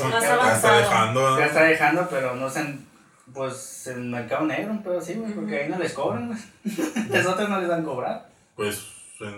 está 0.55 0.77
dejando, 0.79 1.39
Ya 1.39 1.47
está 1.47 1.65
dejando, 1.65 2.09
pero 2.09 2.37
no 2.37 2.49
se. 2.49 2.79
Pues 3.33 3.89
en 3.89 3.97
el 3.97 4.05
mercado 4.11 4.47
negro, 4.47 4.81
así, 4.97 5.15
güey, 5.15 5.33
porque 5.33 5.63
ahí 5.63 5.69
no 5.69 5.79
les 5.79 5.93
cobran. 5.93 6.31
Las 7.11 7.27
otras 7.27 7.49
no 7.49 7.59
les 7.59 7.69
dan 7.69 7.85
cobrar. 7.85 8.31
Pues. 8.55 8.87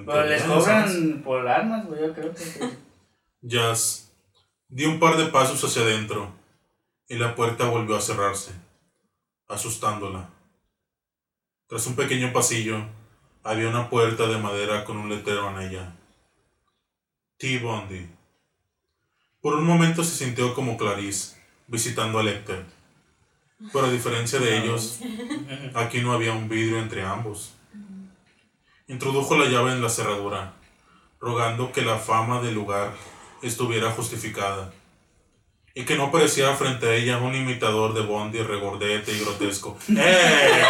Pero 0.04 0.26
les 0.26 0.42
cobran 0.42 1.22
por 1.22 1.46
armas, 1.46 1.86
güey, 1.86 2.00
yo 2.00 2.14
creo 2.14 2.34
que. 2.34 2.76
Jazz 3.42 4.12
dio 4.68 4.90
un 4.90 4.98
par 4.98 5.16
de 5.16 5.26
pasos 5.26 5.62
hacia 5.62 5.82
adentro 5.82 6.32
y 7.08 7.16
la 7.16 7.34
puerta 7.34 7.68
volvió 7.68 7.96
a 7.96 8.00
cerrarse, 8.00 8.52
asustándola. 9.48 10.28
Tras 11.68 11.86
un 11.86 11.96
pequeño 11.96 12.32
pasillo 12.32 12.84
había 13.42 13.68
una 13.68 13.88
puerta 13.88 14.26
de 14.26 14.38
madera 14.38 14.84
con 14.84 14.96
un 14.96 15.08
letrero 15.08 15.50
en 15.50 15.68
ella. 15.68 15.92
T. 17.38 17.58
Bundy. 17.58 18.08
Por 19.40 19.54
un 19.54 19.64
momento 19.64 20.02
se 20.02 20.24
sintió 20.24 20.54
como 20.54 20.76
Clarice 20.76 21.36
visitando 21.68 22.18
a 22.18 22.22
Lecter, 22.22 22.64
pero 23.72 23.86
a 23.86 23.90
diferencia 23.90 24.38
de 24.38 24.58
ellos, 24.58 25.00
aquí 25.74 26.00
no 26.00 26.12
había 26.12 26.32
un 26.32 26.48
vidrio 26.48 26.78
entre 26.78 27.02
ambos. 27.02 27.55
Introdujo 28.88 29.36
la 29.36 29.46
llave 29.46 29.72
en 29.72 29.82
la 29.82 29.88
cerradura, 29.88 30.52
rogando 31.18 31.72
que 31.72 31.82
la 31.82 31.98
fama 31.98 32.40
del 32.40 32.54
lugar 32.54 32.94
estuviera 33.42 33.90
justificada 33.90 34.72
y 35.74 35.84
que 35.84 35.96
no 35.96 36.04
apareciera 36.04 36.54
frente 36.54 36.86
a 36.86 36.94
ella 36.94 37.18
un 37.18 37.34
imitador 37.34 37.94
de 37.94 38.02
Bondi 38.02 38.38
regordete 38.42 39.12
y 39.12 39.18
grotesco. 39.18 39.76
¡Eh! 39.88 40.62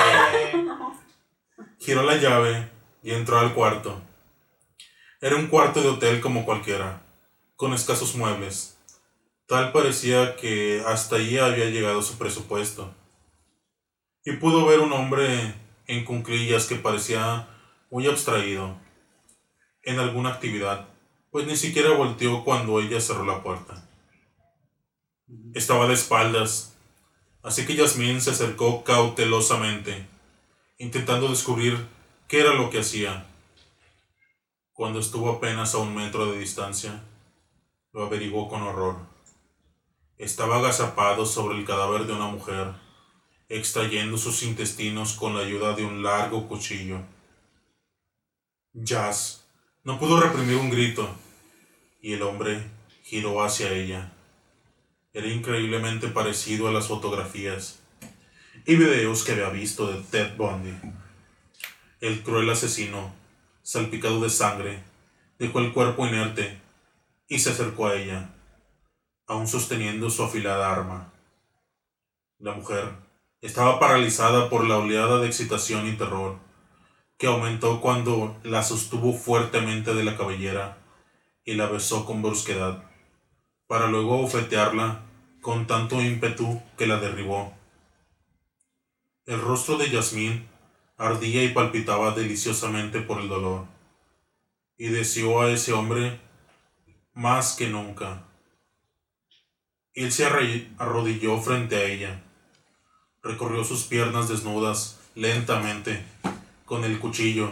Giró 1.79 2.05
la 2.05 2.17
llave 2.17 2.71
y 3.03 3.13
entró 3.13 3.39
al 3.39 3.53
cuarto. 3.53 4.01
Era 5.21 5.37
un 5.37 5.49
cuarto 5.49 5.83
de 5.83 5.89
hotel 5.89 6.23
como 6.23 6.47
cualquiera, 6.47 7.03
con 7.55 7.75
escasos 7.75 8.17
muebles. 8.17 8.79
Tal 9.47 9.73
parecía 9.73 10.37
que 10.37 10.83
hasta 10.87 11.17
allí 11.17 11.37
había 11.37 11.67
llegado 11.67 12.01
su 12.01 12.17
presupuesto. 12.17 12.95
Y 14.25 14.33
pudo 14.33 14.65
ver 14.65 14.81
un 14.81 14.95
hombre 14.95 15.53
en 15.87 16.05
cunclillas 16.07 16.65
que 16.65 16.77
parecía 16.77 17.47
muy 17.91 18.07
abstraído 18.07 18.77
en 19.83 19.99
alguna 19.99 20.31
actividad, 20.31 20.89
pues 21.31 21.47
ni 21.47 21.57
siquiera 21.57 21.93
volteó 21.93 22.45
cuando 22.45 22.81
ella 22.81 23.01
cerró 23.01 23.25
la 23.25 23.43
puerta. 23.43 23.89
Estaba 25.55 25.87
de 25.87 25.95
espaldas, 25.95 26.77
así 27.43 27.67
que 27.67 27.77
Yasmín 27.77 28.21
se 28.21 28.31
acercó 28.31 28.85
cautelosamente, 28.85 30.07
intentando 30.79 31.29
descubrir 31.29 31.87
qué 32.29 32.41
era 32.41 32.55
lo 32.55 32.71
que 32.71 32.81
hacía. 32.81 33.27
Cuando 34.73 34.99
estuvo 34.99 35.31
apenas 35.31 35.75
a 35.75 35.79
un 35.79 35.95
metro 35.95 36.31
de 36.33 36.39
distancia, 36.39 37.03
lo 37.93 38.05
averiguó 38.05 38.49
con 38.49 38.63
horror. 38.63 38.97
Estaba 40.19 40.59
agazapado 40.59 41.25
sobre 41.27 41.59
el 41.59 41.65
cadáver 41.65 42.07
de 42.07 42.13
una 42.13 42.27
mujer, 42.27 42.73
extrayendo 43.49 44.19
sus 44.19 44.43
intestinos 44.43 45.15
con 45.15 45.35
la 45.35 45.43
ayuda 45.43 45.75
de 45.75 45.85
un 45.85 46.03
largo 46.03 46.49
cuchillo. 46.49 47.16
Jazz 48.79 49.47
no 49.85 49.99
pudo 49.99 50.21
reprimir 50.21 50.57
un 50.57 50.69
grito, 50.69 51.09
y 52.03 52.13
el 52.13 52.23
hombre 52.23 52.63
giró 53.03 53.43
hacia 53.43 53.73
ella. 53.73 54.13
Era 55.15 55.29
increíblemente 55.29 56.09
parecido 56.09 56.69
a 56.69 56.73
las 56.73 56.89
fotografías 56.89 57.81
y 58.67 58.77
videos 58.77 59.25
que 59.25 59.33
había 59.33 59.49
visto 59.49 59.91
de 59.91 60.03
Ted 60.03 60.37
Bundy. 60.37 60.77
El 62.01 62.23
cruel 62.23 62.51
asesino, 62.51 63.15
salpicado 63.63 64.21
de 64.21 64.29
sangre, 64.29 64.83
dejó 65.39 65.61
el 65.61 65.73
cuerpo 65.73 66.07
inerte 66.07 66.61
y 67.29 67.39
se 67.39 67.51
acercó 67.51 67.87
a 67.87 67.95
ella, 67.95 68.35
aún 69.27 69.49
sosteniendo 69.49 70.11
su 70.11 70.23
afilada 70.23 70.71
arma. 70.71 71.13
La 72.39 72.53
mujer 72.53 73.07
Estaba 73.43 73.79
paralizada 73.79 74.49
por 74.49 74.67
la 74.67 74.79
oleada 74.79 75.21
de 75.21 75.29
excitación 75.29 75.87
y 75.87 75.93
terror, 75.93 76.39
que 77.19 77.27
aumentó 77.27 77.81
cuando 77.81 78.39
la 78.43 78.63
sostuvo 78.63 79.13
fuertemente 79.13 79.95
de 79.95 80.05
la 80.05 80.17
cabellera 80.17 80.79
y 81.45 81.55
la 81.55 81.67
besó 81.67 82.05
con 82.05 82.23
brusquedad, 82.23 82.83
para 83.67 83.87
luego 83.87 84.19
bofetearla 84.19 85.03
con 85.41 85.67
tanto 85.67 86.03
ímpetu 86.03 86.61
que 86.77 86.87
la 86.87 86.99
derribó. 86.99 87.55
El 89.25 89.41
rostro 89.41 89.79
de 89.79 89.91
Yasmín 89.91 90.47
ardía 90.99 91.43
y 91.45 91.49
palpitaba 91.49 92.13
deliciosamente 92.13 93.01
por 93.01 93.21
el 93.21 93.29
dolor, 93.29 93.67
y 94.77 94.89
deseó 94.89 95.41
a 95.41 95.51
ese 95.51 95.73
hombre 95.73 96.21
más 97.15 97.55
que 97.55 97.69
nunca. 97.69 98.25
Él 99.95 100.13
se 100.13 100.27
arrodilló 100.27 101.41
frente 101.41 101.77
a 101.77 101.85
ella, 101.85 102.23
recorrió 103.23 103.65
sus 103.65 103.85
piernas 103.85 104.29
desnudas 104.29 105.01
lentamente 105.15 106.05
con 106.67 106.85
el 106.85 106.99
cuchillo 106.99 107.51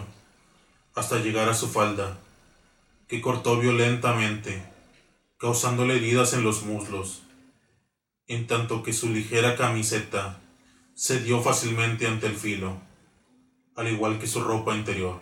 hasta 0.94 1.18
llegar 1.18 1.49
a 1.49 1.54
su 1.54 1.68
falda, 1.68 2.18
que 3.09 3.21
cortó 3.21 3.59
violentamente, 3.59 4.62
causándole 5.38 5.97
heridas 5.97 6.35
en 6.35 6.44
los 6.44 6.64
muslos, 6.64 7.23
en 8.26 8.47
tanto 8.47 8.83
que 8.83 8.92
su 8.92 9.09
ligera 9.09 9.56
camiseta 9.56 10.40
cedió 10.94 11.40
fácilmente 11.42 12.06
ante 12.06 12.26
el 12.26 12.37
filo, 12.37 12.78
al 13.75 13.88
igual 13.88 14.18
que 14.18 14.26
su 14.26 14.42
ropa 14.42 14.76
interior. 14.76 15.21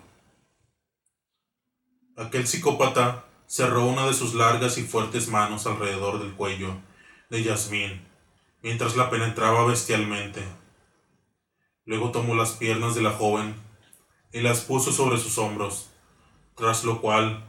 Aquel 2.16 2.46
psicópata 2.46 3.24
cerró 3.46 3.86
una 3.86 4.06
de 4.06 4.14
sus 4.14 4.34
largas 4.34 4.76
y 4.78 4.82
fuertes 4.82 5.28
manos 5.28 5.66
alrededor 5.66 6.18
del 6.18 6.32
cuello 6.32 6.76
de 7.30 7.42
Yasmín 7.42 8.12
mientras 8.62 8.96
la 8.96 9.10
penetraba 9.10 9.66
bestialmente. 9.66 10.42
Luego 11.84 12.12
tomó 12.12 12.34
las 12.34 12.52
piernas 12.52 12.94
de 12.94 13.02
la 13.02 13.10
joven 13.10 13.54
y 14.32 14.40
las 14.40 14.60
puso 14.62 14.92
sobre 14.92 15.18
sus 15.18 15.38
hombros, 15.38 15.90
tras 16.56 16.84
lo 16.84 17.00
cual 17.00 17.44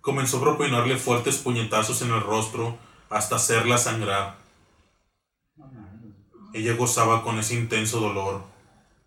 comenzó 0.00 0.38
a 0.38 0.42
propinarle 0.42 0.96
fuertes 0.98 1.38
puñetazos 1.38 2.02
en 2.02 2.12
el 2.12 2.20
rostro 2.20 2.76
hasta 3.10 3.36
hacerla 3.36 3.78
sangrar. 3.78 4.36
Ella 6.52 6.74
gozaba 6.74 7.22
con 7.22 7.38
ese 7.38 7.54
intenso 7.54 8.00
dolor 8.00 8.44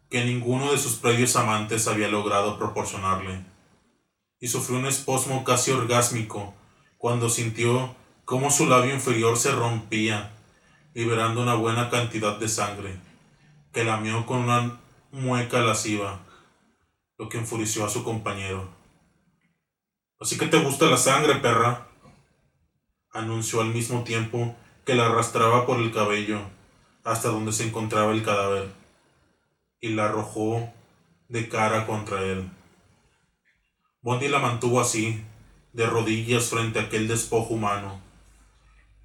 que 0.09 0.23
ninguno 0.23 0.71
de 0.71 0.77
sus 0.77 0.95
previos 0.95 1.35
amantes 1.35 1.87
había 1.87 2.07
logrado 2.07 2.57
proporcionarle, 2.57 3.43
y 4.39 4.47
sufrió 4.47 4.79
un 4.79 4.85
espasmo 4.85 5.43
casi 5.43 5.71
orgásmico 5.71 6.53
cuando 6.97 7.29
sintió 7.29 7.95
cómo 8.23 8.51
su 8.51 8.67
labio 8.67 8.93
inferior 8.93 9.37
se 9.37 9.51
rompía, 9.51 10.31
liberando 10.93 11.41
una 11.41 11.55
buena 11.55 11.89
cantidad 11.89 12.37
de 12.37 12.47
sangre, 12.47 12.99
que 13.73 13.83
lamió 13.83 14.25
con 14.25 14.39
una 14.39 14.79
mueca 15.11 15.59
lasciva, 15.59 16.21
lo 17.17 17.29
que 17.29 17.37
enfureció 17.37 17.85
a 17.85 17.89
su 17.89 18.03
compañero. 18.03 18.69
Así 20.19 20.37
que 20.37 20.47
te 20.47 20.59
gusta 20.59 20.85
la 20.85 20.97
sangre, 20.97 21.35
perra, 21.35 21.87
anunció 23.11 23.61
al 23.61 23.73
mismo 23.73 24.03
tiempo 24.03 24.55
que 24.85 24.95
la 24.95 25.07
arrastraba 25.07 25.65
por 25.65 25.79
el 25.79 25.91
cabello 25.91 26.39
hasta 27.03 27.29
donde 27.29 27.51
se 27.51 27.65
encontraba 27.65 28.11
el 28.11 28.23
cadáver 28.23 28.69
y 29.79 29.89
la 29.89 30.05
arrojó 30.05 30.71
de 31.29 31.47
cara 31.49 31.85
contra 31.85 32.21
él. 32.21 32.49
Bondi 34.01 34.27
la 34.27 34.39
mantuvo 34.39 34.79
así, 34.79 35.23
de 35.73 35.85
rodillas 35.85 36.49
frente 36.49 36.79
a 36.79 36.83
aquel 36.83 37.07
despojo 37.07 37.53
humano, 37.53 38.01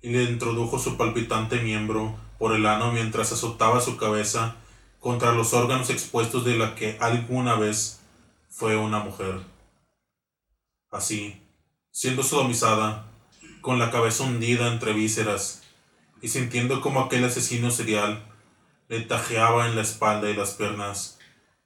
y 0.01 0.11
le 0.11 0.25
introdujo 0.25 0.79
su 0.79 0.97
palpitante 0.97 1.61
miembro 1.61 2.15
por 2.39 2.55
el 2.55 2.67
ano 2.67 2.93
mientras 2.93 3.33
azotaba 3.33 3.81
su 3.81 3.97
cabeza 3.97 4.57
contra 5.01 5.33
los 5.33 5.53
órganos 5.53 5.91
expuestos 5.91 6.45
de 6.45 6.57
la 6.57 6.75
que 6.75 6.97
alguna 7.01 7.57
vez 7.57 8.02
fue 8.53 8.77
una 8.77 8.99
mujer. 8.99 9.41
Así, 10.91 11.43
siendo 11.91 12.23
sodomizada, 12.23 13.07
con 13.63 13.79
la 13.79 13.91
cabeza 13.91 14.25
hundida 14.25 14.71
entre 14.71 14.93
vísceras, 14.93 15.63
y 16.21 16.29
sintiendo 16.29 16.83
como 16.83 17.01
aquel 17.01 17.25
asesino 17.25 17.71
serial 17.71 18.23
le 18.89 19.01
tajeaba 19.01 19.67
en 19.67 19.75
la 19.75 19.83
espalda 19.83 20.29
y 20.29 20.37
las 20.37 20.53
piernas, 20.53 21.19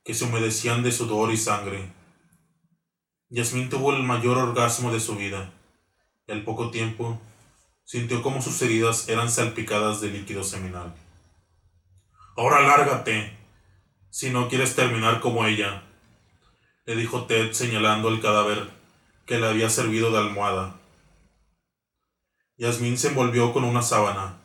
que 0.05 0.14
se 0.14 0.25
humedecían 0.25 0.85
de 0.85 0.92
sudor 0.92 1.33
y 1.33 1.37
sangre. 1.37 1.92
Yasmín 3.31 3.68
tuvo 3.68 3.92
el 3.92 4.05
mayor 4.05 4.38
orgasmo 4.38 4.92
de 4.92 5.01
su 5.01 5.16
vida, 5.16 5.53
y 6.29 6.33
al 6.33 6.44
poco 6.44 6.70
tiempo 6.70 7.20
sintió 7.85 8.22
como 8.22 8.40
sus 8.40 8.62
heridas 8.62 9.09
eran 9.09 9.29
salpicadas 9.29 10.01
de 10.01 10.11
líquido 10.11 10.44
seminal. 10.44 10.94
Ahora 12.37 12.61
lárgate, 12.61 13.37
si 14.11 14.31
no 14.31 14.49
quieres 14.49 14.77
terminar 14.77 15.20
como 15.20 15.44
ella, 15.46 15.86
le 16.87 16.94
dijo 16.94 17.25
Ted 17.25 17.53
señalando 17.53 18.09
el 18.09 18.20
cadáver 18.20 18.70
que 19.27 19.38
le 19.38 19.46
había 19.49 19.68
servido 19.68 20.12
de 20.12 20.18
almohada. 20.18 20.77
Yasmín 22.57 22.96
se 22.96 23.09
envolvió 23.09 23.53
con 23.53 23.64
una 23.64 23.83
sábana, 23.83 24.38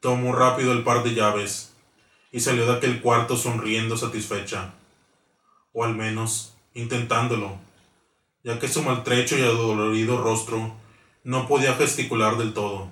tomó 0.00 0.34
rápido 0.34 0.72
el 0.72 0.82
par 0.82 1.04
de 1.04 1.14
llaves 1.14 1.74
y 2.32 2.40
salió 2.40 2.66
de 2.66 2.76
aquel 2.76 3.00
cuarto 3.00 3.36
sonriendo 3.36 3.96
satisfecha, 3.96 4.74
o 5.72 5.84
al 5.84 5.94
menos 5.94 6.54
intentándolo, 6.74 7.56
ya 8.42 8.58
que 8.58 8.68
su 8.68 8.82
maltrecho 8.82 9.38
y 9.38 9.42
adolorido 9.42 10.20
rostro 10.20 10.74
no 11.22 11.46
podía 11.46 11.74
gesticular 11.74 12.36
del 12.36 12.52
todo. 12.52 12.90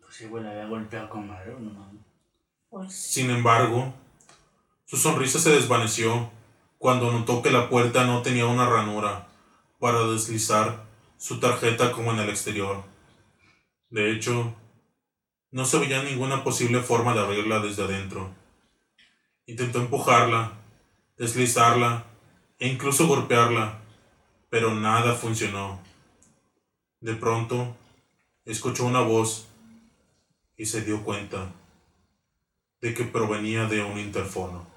Pues 0.00 0.14
sí, 0.14 0.24
había 0.26 0.66
golpeado 0.66 1.10
con 1.10 1.26
madre, 1.26 1.54
no 1.58 1.90
Pues, 2.70 2.94
Sin 2.94 3.30
embargo, 3.30 3.92
su 4.86 4.96
sonrisa 4.96 5.40
se 5.40 5.50
desvaneció 5.50 6.30
cuando 6.82 7.12
notó 7.12 7.42
que 7.42 7.52
la 7.52 7.68
puerta 7.68 8.04
no 8.06 8.22
tenía 8.22 8.46
una 8.46 8.68
ranura 8.68 9.28
para 9.78 10.04
deslizar 10.08 10.82
su 11.16 11.38
tarjeta 11.38 11.92
como 11.92 12.10
en 12.10 12.18
el 12.18 12.28
exterior. 12.28 12.82
De 13.88 14.10
hecho, 14.10 14.52
no 15.52 15.64
se 15.64 15.78
veía 15.78 16.02
ninguna 16.02 16.42
posible 16.42 16.80
forma 16.80 17.14
de 17.14 17.20
abrirla 17.20 17.60
desde 17.60 17.84
adentro. 17.84 18.34
Intentó 19.46 19.78
empujarla, 19.78 20.54
deslizarla 21.16 22.04
e 22.58 22.66
incluso 22.66 23.06
golpearla, 23.06 23.78
pero 24.50 24.74
nada 24.74 25.14
funcionó. 25.14 25.80
De 26.98 27.14
pronto, 27.14 27.76
escuchó 28.44 28.86
una 28.86 29.02
voz 29.02 29.46
y 30.56 30.66
se 30.66 30.80
dio 30.80 31.04
cuenta 31.04 31.52
de 32.80 32.92
que 32.92 33.04
provenía 33.04 33.66
de 33.66 33.84
un 33.84 34.00
interfono. 34.00 34.71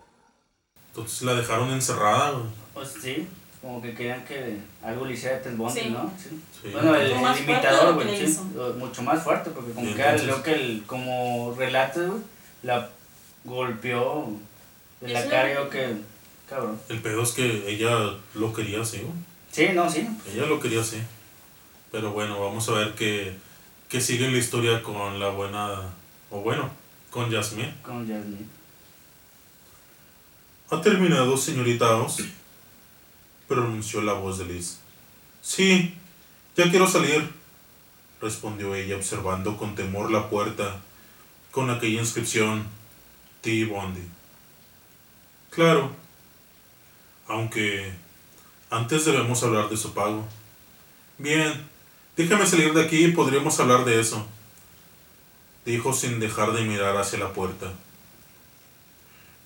Entonces 0.95 1.21
la 1.23 1.34
dejaron 1.36 1.69
encerrada. 1.71 2.31
güey. 2.31 2.45
Pues 2.73 2.93
sí, 3.01 3.27
como 3.62 3.81
que 3.81 3.93
querían 3.93 4.23
que 4.23 4.58
algo 4.81 5.05
le 5.05 5.13
hiciera 5.13 5.41
Ted 5.41 5.55
Bundy, 5.58 5.81
Sí. 5.81 5.89
¿no? 5.89 6.12
Sí. 6.17 6.29
Sí. 6.62 6.69
Bueno, 6.71 6.95
el, 6.95 7.10
Mucho 7.13 7.21
más 7.21 7.38
el 7.38 7.43
fuerte 7.45 7.51
de 7.51 7.51
imitador, 7.51 7.93
lo 7.93 7.99
que 7.99 8.05
güey, 8.05 8.19
le 8.21 8.27
sí. 8.27 8.39
Mucho 8.79 9.01
más 9.03 9.23
fuerte, 9.23 9.49
porque 9.51 9.71
como 9.73 9.89
Y 9.89 9.93
que 9.93 10.01
entonces- 10.01 10.27
lo 10.27 10.43
que 10.43 10.53
el, 10.53 10.84
como 10.88 11.53
relata, 11.58 12.01
güey, 12.01 12.21
la 12.63 12.89
golpeó 13.43 14.27
de 15.01 15.10
la 15.10 15.27
cara, 15.27 15.53
yo 15.53 15.69
que, 15.69 15.95
cabrón. 16.49 16.79
El 16.89 17.01
pedo 17.01 17.23
es 17.23 17.31
que 17.31 17.69
ella 17.69 18.13
lo 18.34 18.53
quería 18.53 18.81
así, 18.81 18.99
güey. 18.99 19.13
Sí, 19.51 19.69
no, 19.73 19.89
sí. 19.89 20.08
Ella 20.34 20.45
lo 20.47 20.60
quería 20.60 20.81
así. 20.81 21.01
Pero 21.91 22.12
bueno, 22.12 22.39
vamos 22.41 22.67
a 22.69 22.73
ver 22.73 22.93
que, 22.95 23.36
que 23.89 24.01
sigue 24.01 24.29
la 24.29 24.38
historia 24.38 24.81
con 24.84 25.19
la 25.19 25.29
buena. 25.29 25.81
O 26.31 26.39
bueno, 26.41 26.69
con 27.10 27.29
Yasmín. 27.29 27.73
Con 27.81 27.99
Jasmine. 28.08 28.45
¿Ha 30.71 30.82
terminado, 30.82 31.38
señorita 31.38 31.95
Oz? 31.97 32.17
pronunció 33.47 34.01
la 34.01 34.13
voz 34.13 34.39
de 34.39 34.45
Liz. 34.45 34.80
Sí, 35.43 35.93
ya 36.58 36.71
quiero 36.71 36.88
salir, 36.88 37.30
respondió 38.19 38.73
ella 38.73 38.95
observando 38.95 39.58
con 39.58 39.75
temor 39.75 40.10
la 40.10 40.28
puerta 40.28 40.82
con 41.51 41.69
aquella 41.69 42.01
inscripción 42.01 42.65
T. 43.41 43.65
Bondi. 43.65 44.01
Claro, 45.51 45.91
aunque 47.28 47.93
antes 48.71 49.06
debemos 49.06 49.43
hablar 49.43 49.69
de 49.69 49.78
su 49.78 49.93
pago. 49.93 50.28
Bien, 51.19 51.65
déjame 52.17 52.47
salir 52.47 52.73
de 52.73 52.84
aquí 52.84 53.06
y 53.06 53.12
podríamos 53.12 53.60
hablar 53.60 53.86
de 53.86 54.01
eso, 54.01 54.25
dijo 55.63 55.93
sin 55.93 56.19
dejar 56.19 56.54
de 56.54 56.63
mirar 56.63 56.97
hacia 56.97 57.19
la 57.19 57.32
puerta. 57.32 57.71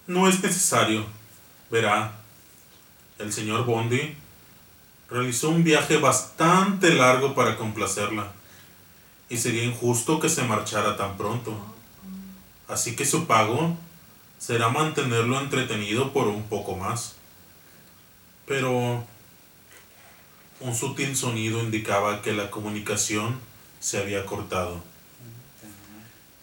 No 0.09 0.27
es 0.27 0.41
necesario, 0.41 1.05
verá. 1.69 2.13
El 3.19 3.31
señor 3.31 3.63
Bondi 3.67 4.15
realizó 5.07 5.49
un 5.49 5.63
viaje 5.63 5.97
bastante 5.97 6.95
largo 6.95 7.35
para 7.35 7.55
complacerla, 7.57 8.31
y 9.29 9.37
sería 9.37 9.63
injusto 9.63 10.19
que 10.19 10.27
se 10.27 10.41
marchara 10.41 10.97
tan 10.97 11.15
pronto. 11.15 11.53
Así 12.67 12.95
que 12.95 13.05
su 13.05 13.27
pago 13.27 13.77
será 14.39 14.69
mantenerlo 14.69 15.39
entretenido 15.39 16.11
por 16.11 16.27
un 16.27 16.41
poco 16.41 16.75
más. 16.75 17.13
Pero 18.47 19.05
un 20.59 20.75
sutil 20.75 21.15
sonido 21.15 21.61
indicaba 21.61 22.23
que 22.23 22.33
la 22.33 22.49
comunicación 22.49 23.39
se 23.79 23.99
había 23.99 24.25
cortado. 24.25 24.81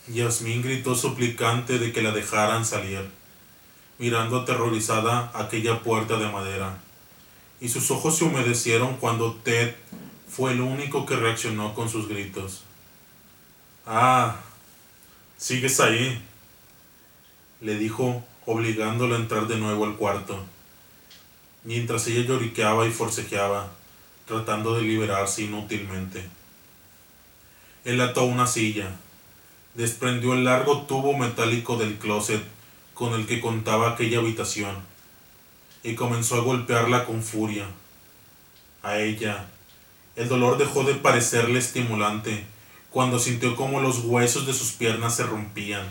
Yasmín 0.07 0.62
gritó 0.62 0.94
suplicante 0.94 1.81
de 1.81 1.92
que 1.92 2.02
la 2.02 2.12
dejaran 2.12 2.64
salir, 2.64 3.15
mirando 3.99 4.41
aterrorizada 4.41 5.31
aquella 5.35 5.83
puerta 5.83 6.19
de 6.19 6.29
madera, 6.29 6.79
y 7.61 7.69
sus 7.69 7.91
ojos 7.91 8.19
se 8.19 8.25
humedecieron 8.25 8.97
cuando 8.97 9.35
Ted 9.35 9.75
fue 10.29 10.53
el 10.53 10.61
único 10.61 11.07
que 11.07 11.17
reaccionó 11.17 11.75
con 11.75 11.89
sus 11.89 12.09
gritos. 12.09 12.63
Ah, 13.87 14.37
sigues 15.39 15.81
ahí, 15.81 16.23
le 17.61 17.77
dijo, 17.79 18.23
obligándola 18.45 19.17
a 19.17 19.21
entrar 19.21 19.47
de 19.47 19.57
nuevo 19.57 19.85
al 19.87 19.97
cuarto, 19.97 20.39
mientras 21.65 22.07
ella 22.07 22.27
lloriqueaba 22.27 22.87
y 22.87 22.91
forcejeaba, 22.91 23.71
tratando 24.27 24.75
de 24.75 24.83
liberarse 24.83 25.45
inútilmente. 25.45 26.29
Él 27.85 28.01
ató 28.01 28.25
una 28.25 28.47
silla, 28.47 28.91
desprendió 29.75 30.35
el 30.35 30.45
largo 30.45 30.83
tubo 30.83 31.17
metálico 31.17 31.77
del 31.77 31.95
closet 31.95 32.43
con 32.97 33.13
el 33.13 33.27
que 33.27 33.43
contaba 33.43 33.91
aquella 33.91 34.21
habitación 34.21 34.75
y 35.83 35.95
comenzó 35.95 36.37
a 36.37 36.41
golpearla 36.41 37.05
con 37.05 37.23
furia. 37.23 37.67
A 38.83 38.99
ella, 38.99 39.49
el 40.17 40.31
dolor 40.31 40.57
dejó 40.57 40.83
de 40.83 40.95
parecerle 40.95 41.59
estimulante 41.59 42.47
cuando 42.91 43.19
sintió 43.19 43.55
como 43.55 43.83
los 43.83 43.99
huesos 43.99 44.47
de 44.47 44.55
sus 44.55 44.73
piernas 44.73 45.15
se 45.15 45.25
rompían 45.25 45.87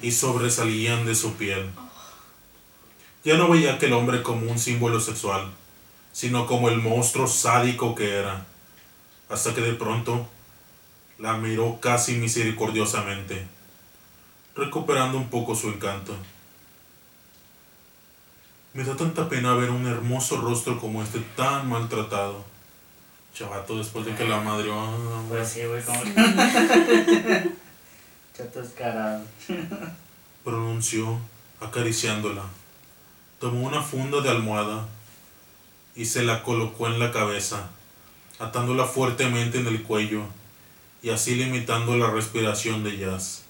y 0.00 0.12
sobresalían 0.12 1.04
de 1.06 1.16
su 1.16 1.32
piel. 1.34 1.68
Ya 3.24 3.36
no 3.36 3.48
veía 3.48 3.74
aquel 3.74 3.92
hombre 3.92 4.22
como 4.22 4.48
un 4.48 4.60
símbolo 4.60 5.00
sexual, 5.00 5.50
sino 6.12 6.46
como 6.46 6.68
el 6.68 6.76
monstruo 6.76 7.26
sádico 7.26 7.96
que 7.96 8.14
era, 8.14 8.46
hasta 9.28 9.56
que 9.56 9.60
de 9.60 9.72
pronto 9.72 10.28
la 11.18 11.36
miró 11.36 11.80
casi 11.80 12.14
misericordiosamente 12.14 13.44
recuperando 14.54 15.18
un 15.18 15.28
poco 15.28 15.54
su 15.54 15.68
encanto. 15.68 16.14
Me 18.74 18.84
da 18.84 18.96
tanta 18.96 19.28
pena 19.28 19.54
ver 19.54 19.70
un 19.70 19.86
hermoso 19.86 20.38
rostro 20.40 20.80
como 20.80 21.02
este 21.02 21.20
tan 21.36 21.68
maltratado. 21.68 22.44
Chavato, 23.34 23.76
después 23.78 24.04
de 24.06 24.14
que 24.14 24.24
la 24.24 24.40
madrió. 24.40 24.74
ah, 24.78 25.22
Pues 25.28 25.48
sí, 25.48 25.64
güey, 25.64 25.82
como. 25.82 26.00
Chato 28.36 28.62
descarado. 28.62 29.24
pronunció, 30.44 31.18
acariciándola. 31.60 32.42
Tomó 33.38 33.66
una 33.66 33.82
funda 33.82 34.20
de 34.20 34.30
almohada 34.30 34.86
y 35.94 36.04
se 36.06 36.22
la 36.22 36.42
colocó 36.42 36.86
en 36.86 36.98
la 36.98 37.12
cabeza, 37.12 37.68
atándola 38.38 38.84
fuertemente 38.86 39.58
en 39.58 39.66
el 39.66 39.82
cuello 39.82 40.22
y 41.02 41.10
así 41.10 41.34
limitando 41.34 41.96
la 41.96 42.10
respiración 42.10 42.84
de 42.84 42.96
Jazz. 42.98 43.42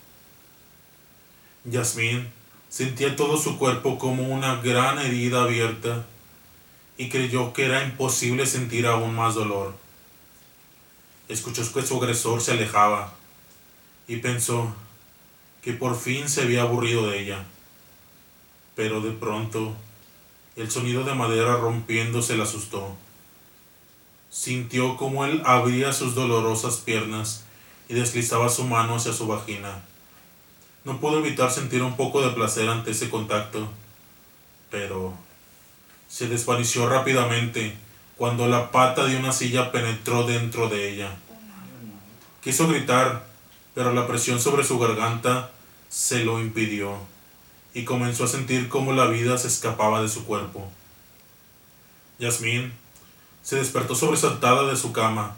Yasmín 1.65 2.29
sentía 2.69 3.15
todo 3.15 3.37
su 3.37 3.59
cuerpo 3.59 3.99
como 3.99 4.25
una 4.25 4.57
gran 4.57 4.99
herida 4.99 5.43
abierta 5.43 6.05
y 6.97 7.09
creyó 7.09 7.53
que 7.53 7.67
era 7.67 7.85
imposible 7.85 8.47
sentir 8.47 8.87
aún 8.87 9.15
más 9.15 9.35
dolor. 9.35 9.75
Escuchó 11.29 11.63
que 11.73 11.83
su 11.83 11.97
agresor 11.99 12.41
se 12.41 12.53
alejaba 12.53 13.15
y 14.09 14.17
pensó 14.17 14.75
que 15.63 15.73
por 15.73 15.97
fin 15.97 16.29
se 16.29 16.43
había 16.43 16.63
aburrido 16.63 17.09
de 17.09 17.21
ella. 17.21 17.45
Pero 18.75 19.01
de 19.01 19.13
pronto, 19.13 19.77
el 20.57 20.71
sonido 20.71 21.05
de 21.05 21.15
madera 21.15 21.57
rompiéndose 21.57 22.37
le 22.37 22.43
asustó. 22.43 22.97
Sintió 24.31 24.97
como 24.97 25.25
él 25.25 25.43
abría 25.45 25.93
sus 25.93 26.15
dolorosas 26.15 26.79
piernas 26.79 27.45
y 27.89 27.95
deslizaba 27.95 28.49
su 28.49 28.65
mano 28.65 28.97
hacia 28.97 29.13
su 29.13 29.27
vagina. 29.27 29.83
No 30.85 30.99
pudo 31.01 31.19
evitar 31.19 31.51
sentir 31.51 31.83
un 31.83 31.97
poco 31.97 32.23
de 32.23 32.31
placer 32.31 32.69
ante 32.69 32.91
ese 32.91 33.09
contacto, 33.09 33.69
pero 34.71 35.15
se 36.09 36.29
desvaneció 36.29 36.89
rápidamente 36.89 37.77
cuando 38.17 38.47
la 38.49 38.71
pata 38.71 39.05
de 39.05 39.17
una 39.17 39.33
silla 39.33 39.71
penetró 39.73 40.25
dentro 40.25 40.69
de 40.69 40.93
ella. 40.93 41.17
Quiso 42.43 42.67
gritar, 42.67 43.27
pero 43.75 43.93
la 43.93 44.07
presión 44.07 44.41
sobre 44.41 44.65
su 44.65 44.79
garganta 44.79 45.51
se 45.89 46.25
lo 46.25 46.41
impidió 46.41 46.97
y 47.75 47.85
comenzó 47.85 48.25
a 48.25 48.29
sentir 48.29 48.69
cómo 48.69 48.93
la 48.93 49.07
vida 49.07 49.39
se 49.39 49.49
escapaba 49.49 50.03
de 50.03 50.09
su 50.09 50.25
cuerpo. 50.25 50.69
Yasmín 52.19 52.73
se 53.43 53.57
despertó 53.57 53.95
sobresaltada 53.95 54.65
de 54.67 54.77
su 54.77 54.93
cama. 54.93 55.37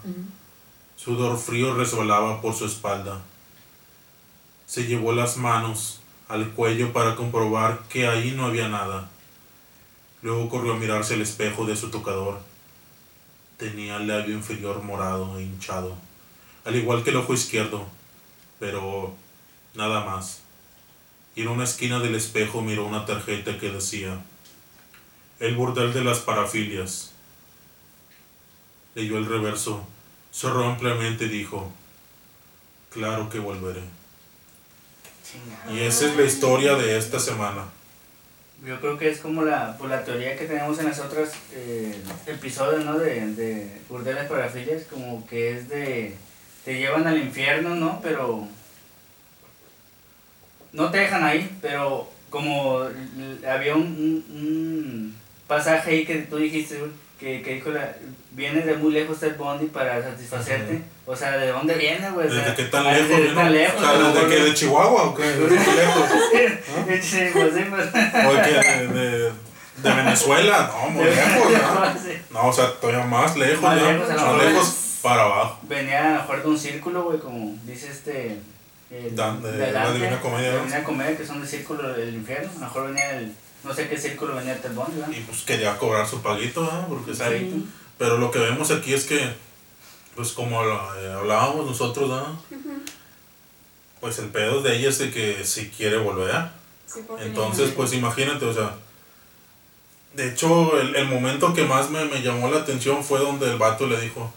Sudor 0.96 1.38
frío 1.38 1.74
resbalaba 1.74 2.40
por 2.40 2.54
su 2.54 2.66
espalda. 2.66 3.20
Se 4.66 4.86
llevó 4.86 5.12
las 5.12 5.36
manos 5.36 6.00
al 6.28 6.50
cuello 6.52 6.92
para 6.92 7.16
comprobar 7.16 7.82
que 7.88 8.06
ahí 8.06 8.32
no 8.32 8.46
había 8.46 8.68
nada. 8.68 9.10
Luego 10.22 10.48
corrió 10.48 10.72
a 10.72 10.78
mirarse 10.78 11.14
al 11.14 11.20
espejo 11.20 11.66
de 11.66 11.76
su 11.76 11.90
tocador. 11.90 12.40
Tenía 13.58 13.96
el 13.96 14.06
labio 14.06 14.34
inferior 14.34 14.82
morado 14.82 15.38
e 15.38 15.42
hinchado, 15.42 15.96
al 16.64 16.74
igual 16.76 17.04
que 17.04 17.10
el 17.10 17.16
ojo 17.16 17.34
izquierdo, 17.34 17.86
pero 18.58 19.14
nada 19.74 20.04
más. 20.04 20.40
Y 21.36 21.42
en 21.42 21.48
una 21.48 21.64
esquina 21.64 21.98
del 21.98 22.14
espejo 22.14 22.62
miró 22.62 22.86
una 22.86 23.06
tarjeta 23.06 23.58
que 23.58 23.70
decía, 23.70 24.22
El 25.40 25.56
burdel 25.56 25.92
de 25.92 26.04
las 26.04 26.20
parafilias. 26.20 27.12
Leyó 28.94 29.18
el 29.18 29.26
reverso, 29.26 29.86
cerró 30.32 30.64
ampliamente 30.64 31.24
y 31.24 31.28
dijo, 31.28 31.70
Claro 32.90 33.28
que 33.28 33.40
volveré. 33.40 33.82
Y 35.70 35.80
esa 35.80 36.06
es 36.06 36.16
la 36.16 36.22
historia 36.24 36.74
de 36.76 36.98
esta 36.98 37.18
semana. 37.18 37.64
Yo 38.66 38.80
creo 38.80 38.96
que 38.98 39.10
es 39.10 39.18
como 39.20 39.42
la, 39.42 39.76
por 39.76 39.88
la 39.90 40.04
teoría 40.04 40.36
que 40.38 40.46
tenemos 40.46 40.78
en 40.78 40.86
las 40.86 40.98
otras 41.00 41.30
eh, 41.52 41.94
episodios, 42.26 42.84
¿no? 42.84 42.98
De, 42.98 43.26
de 43.34 43.80
burdeles 43.88 44.24
parafilias, 44.28 44.84
como 44.84 45.26
que 45.26 45.58
es 45.58 45.68
de, 45.68 46.14
te 46.64 46.78
llevan 46.78 47.06
al 47.06 47.18
infierno, 47.18 47.74
¿no? 47.74 48.00
Pero 48.02 48.46
no 50.72 50.90
te 50.90 50.98
dejan 50.98 51.24
ahí, 51.24 51.56
pero 51.60 52.10
como 52.30 52.80
había 53.48 53.74
un, 53.76 53.82
un- 53.82 54.24
un 54.36 55.16
pasaje 55.46 55.90
ahí 55.90 56.04
que 56.06 56.18
tú 56.22 56.36
dijiste, 56.36 56.80
que, 57.24 57.42
que 57.42 57.54
dijo, 57.54 57.70
la, 57.70 57.90
viene 58.32 58.60
de 58.60 58.76
muy 58.76 58.92
lejos 58.92 59.18
Ted 59.18 59.36
Bundy 59.36 59.66
para 59.66 60.02
satisfacerte. 60.02 60.82
O 61.06 61.16
sea, 61.16 61.36
¿de 61.38 61.48
dónde 61.48 61.74
viene, 61.74 62.10
güey? 62.10 62.26
O 62.28 62.30
sea, 62.30 62.40
¿Desde 62.40 62.54
qué 62.54 62.64
tan 62.64 62.86
ah, 62.86 62.92
lejos? 62.92 63.08
¿Desde 63.08 63.22
vino? 63.22 63.34
tan 63.34 63.52
lejos? 63.52 63.82
O 63.82 63.84
sea, 63.84 63.92
¿desde 63.98 64.20
güey. 64.20 64.28
qué? 64.36 64.44
¿De 64.44 64.54
Chihuahua 64.54 65.02
o 65.04 65.14
qué? 65.14 65.22
¿Desde 65.24 65.64
qué 65.64 65.72
lejos? 65.74 66.04
Sí, 67.02 67.18
pues 67.32 67.54
sí, 67.54 67.64
pues. 67.70 67.86
¿O 68.26 68.34
de 68.34 68.42
qué? 68.42 68.68
¿De, 68.68 68.88
de, 68.88 69.32
de 69.82 69.94
Venezuela? 69.94 70.70
No, 70.72 70.90
muy 70.90 71.04
lejos, 71.04 71.52
¿no? 71.52 71.92
Sí. 72.02 72.18
No, 72.30 72.46
o 72.48 72.52
sea, 72.52 72.72
todavía 72.80 73.04
más 73.06 73.36
lejos, 73.36 73.62
Más 73.62 73.80
¿no? 73.80 73.92
lejos, 73.92 74.08
Más 74.08 74.44
lejos 74.44 74.98
para 75.02 75.22
abajo. 75.22 75.58
Venía 75.62 76.00
a 76.06 76.10
lo 76.10 76.20
mejor 76.20 76.42
de 76.42 76.48
un 76.48 76.58
círculo, 76.58 77.04
güey, 77.04 77.18
como 77.18 77.56
dice 77.64 77.90
este. 77.90 78.38
el- 78.90 79.14
Dan- 79.16 79.42
de 79.42 79.52
de 79.52 79.72
la 79.72 79.90
Divina 79.92 80.20
Comedia, 80.20 80.48
de. 80.50 80.56
La 80.56 80.62
Divina 80.62 80.84
Comedia, 80.84 81.16
que 81.16 81.26
son 81.26 81.40
de 81.40 81.46
círculo 81.46 81.92
del 81.94 82.14
infierno. 82.14 82.50
A 82.50 82.54
lo 82.54 82.60
mejor 82.60 82.86
venía 82.88 83.10
el. 83.18 83.32
No 83.64 83.74
sé 83.74 83.88
qué 83.88 83.98
círculo 83.98 84.34
venía 84.34 84.60
Bundy, 84.74 85.00
¿verdad? 85.00 85.14
Y 85.16 85.20
pues 85.22 85.42
quería 85.42 85.78
cobrar 85.78 86.06
su 86.06 86.20
paguito, 86.20 86.62
¿no? 86.62 86.86
Porque 86.88 87.14
sí. 87.14 87.64
Pero 87.98 88.18
lo 88.18 88.30
que 88.30 88.38
vemos 88.38 88.70
aquí 88.70 88.92
es 88.92 89.04
que, 89.04 89.32
pues 90.14 90.32
como 90.32 90.62
eh, 90.62 91.12
hablábamos 91.12 91.66
nosotros, 91.66 92.10
¿no? 92.10 92.42
Pues 94.00 94.18
el 94.18 94.28
pedo 94.28 94.60
de 94.60 94.76
ella 94.76 94.90
es 94.90 94.98
de 94.98 95.10
que 95.10 95.44
si 95.44 95.68
quiere 95.70 95.96
volver. 95.96 96.50
Sí, 96.86 97.00
Entonces, 97.20 97.72
pues 97.74 97.92
imagínate, 97.94 98.44
o 98.44 98.52
sea. 98.52 98.76
De 100.12 100.28
hecho, 100.28 100.78
el, 100.78 100.94
el 100.94 101.08
momento 101.08 101.54
que 101.54 101.64
más 101.64 101.90
me, 101.90 102.04
me 102.04 102.22
llamó 102.22 102.48
la 102.48 102.60
atención 102.60 103.02
fue 103.02 103.18
donde 103.18 103.50
el 103.50 103.58
vato 103.58 103.86
le 103.86 104.00
dijo: 104.00 104.32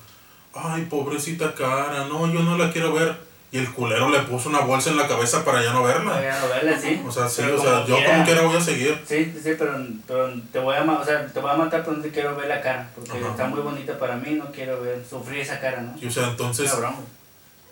Ay, 0.54 0.86
pobrecita 0.86 1.54
cara, 1.54 2.08
no, 2.08 2.32
yo 2.32 2.42
no 2.42 2.58
la 2.58 2.72
quiero 2.72 2.94
ver. 2.94 3.27
Y 3.58 3.60
el 3.60 3.74
culero 3.74 4.08
le 4.10 4.20
puso 4.20 4.50
una 4.50 4.60
bolsa 4.60 4.91
en 4.91 4.98
la 4.98 5.08
cabeza 5.08 5.43
para 5.43 5.63
ya 5.63 5.74
no 5.74 5.82
verla. 5.82 6.17
Había 6.17 6.39
novelas, 6.39 6.80
sí. 6.80 7.02
O 7.08 7.12
sea, 7.12 7.28
sí, 7.28 7.41
Pero 7.43 7.60
o 7.60 7.63
sea, 7.63 7.86
yo 7.88 7.98
como 8.06 8.24
quiera 8.24 8.43
voy 8.43 8.56
a 8.56 8.62
seguir. 8.62 9.02
Sí, 9.08 9.34
sí, 9.41 9.56
pero, 9.58 9.76
pero 10.06 10.32
te 10.52 10.60
voy 10.60 10.76
a 10.76 10.84
o 10.84 11.04
sea, 11.04 11.26
te 11.26 11.39
voy 11.39 11.50
a 11.50 11.56
matar, 11.56 11.84
pero 11.84 11.98
no 11.98 12.04
te 12.04 12.12
quiero 12.12 12.36
ver 12.36 12.50
la 12.50 12.62
cara. 12.62 12.88
Porque 12.93 13.17
Ajá. 13.17 13.32
está 13.32 13.48
muy 13.48 13.62
bonita 13.62 13.98
para 13.98 14.15
mí, 14.15 14.36
no 14.36 14.52
quiero 14.52 14.80
ver, 14.82 15.04
sufrir 15.10 15.39
esa 15.39 15.60
cara, 15.60 15.82
¿no? 15.82 15.96
Y 16.00 16.06
o 16.06 16.12
sea, 16.12 16.28
entonces 16.28 16.70
Cabrón, 16.70 16.98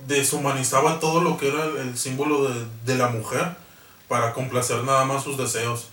deshumanizaba 0.08 1.00
todo 1.00 1.21
lo 1.21 1.38
que 1.38 1.50
era 1.50 1.65
el, 1.65 1.95
símbolo 1.95 2.50
de, 2.50 2.65
de 2.84 2.95
la 2.95 3.10
mujer 3.10 3.45
para 4.08 4.34
complacer 4.34 4.84
nada 4.84 5.06
más 5.06 5.24
sus 5.24 5.38
deseos. 5.38 5.89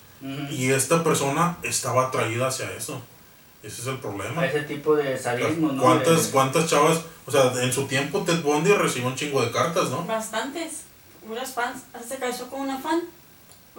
Y 0.50 0.70
esta 0.70 1.02
persona 1.04 1.58
estaba 1.64 2.06
atraída 2.06 2.46
hacia 2.46 2.70
eso. 2.70 3.02
Ese 3.62 3.82
es 3.82 3.86
el 3.86 3.98
problema. 3.98 4.44
Ese 4.44 4.62
tipo 4.62 4.96
de 4.96 5.16
sadismo, 5.16 5.72
¿no? 5.72 5.82
¿Cuántas, 5.82 6.26
¿Cuántas 6.28 6.68
chavas? 6.68 7.00
O 7.26 7.30
sea, 7.30 7.52
en 7.62 7.72
su 7.72 7.84
tiempo 7.86 8.20
Ted 8.22 8.42
Bundy 8.42 8.72
recibió 8.72 9.08
un 9.08 9.14
chingo 9.14 9.40
de 9.40 9.50
cartas, 9.52 9.88
¿no? 9.90 10.04
Bastantes. 10.04 10.82
Unas 11.28 11.52
fans. 11.54 11.82
Hasta 11.94 12.08
se 12.08 12.16
casó 12.16 12.48
con 12.50 12.62
una 12.62 12.78
fan. 12.78 13.02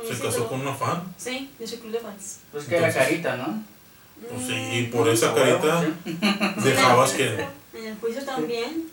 Se 0.08 0.18
casó 0.20 0.48
con 0.48 0.62
una 0.62 0.74
fan. 0.74 1.04
Sí, 1.18 1.52
de 1.60 1.68
su 1.68 1.80
club 1.80 1.92
de 1.92 2.00
fans. 2.00 2.38
Pues 2.52 2.66
que 2.66 2.80
la 2.80 2.88
Entonces- 2.88 3.04
carita, 3.10 3.36
¿no? 3.38 3.64
Pues 4.32 4.48
sí, 4.48 4.54
y 4.54 4.88
Mm, 4.88 4.92
por 4.92 5.10
esa 5.10 5.34
carita 5.36 5.82
sí. 6.06 6.18
dejabas 6.64 7.12
en 7.12 7.18
que... 7.18 7.24
el- 7.28 7.40
En 7.74 7.88
el 7.88 7.98
juicio 7.98 8.24
también. 8.24 8.88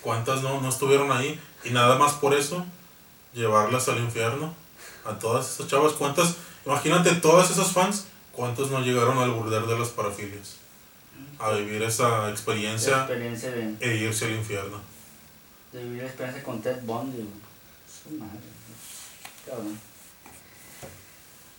¿Cuántas 0.00 0.42
no, 0.42 0.60
no 0.60 0.68
estuvieron 0.68 1.10
ahí? 1.10 1.40
Y 1.64 1.70
nada 1.70 1.96
más 1.98 2.12
por 2.12 2.34
eso, 2.34 2.64
llevarlas 3.32 3.88
al 3.88 3.98
infierno. 3.98 4.54
A 5.04 5.18
todas 5.18 5.50
esas 5.54 5.66
chavas, 5.66 5.92
¿cuántas 5.94 6.34
Imagínate 6.66 7.12
todas 7.16 7.50
esas 7.50 7.72
fans, 7.72 8.06
¿cuántos 8.36 8.70
no 8.70 8.80
llegaron 8.80 9.18
al 9.18 9.30
burdel 9.30 9.66
de 9.66 9.78
las 9.78 9.88
parafilias? 9.88 10.56
A 11.38 11.52
vivir 11.52 11.82
esa 11.82 12.30
experiencia 12.30 12.98
experiencia 13.00 13.50
de, 13.50 13.74
e 13.80 13.96
irse 13.96 14.26
al 14.26 14.32
infierno. 14.32 14.80
de 15.72 15.82
vivir 15.82 16.02
la 16.02 16.08
experiencia 16.08 16.42
con 16.44 16.60
Ted 16.62 16.78
Bundy. 16.82 17.28
Su 17.88 18.10
madre. 18.16 18.38
Cabrón. 19.46 19.78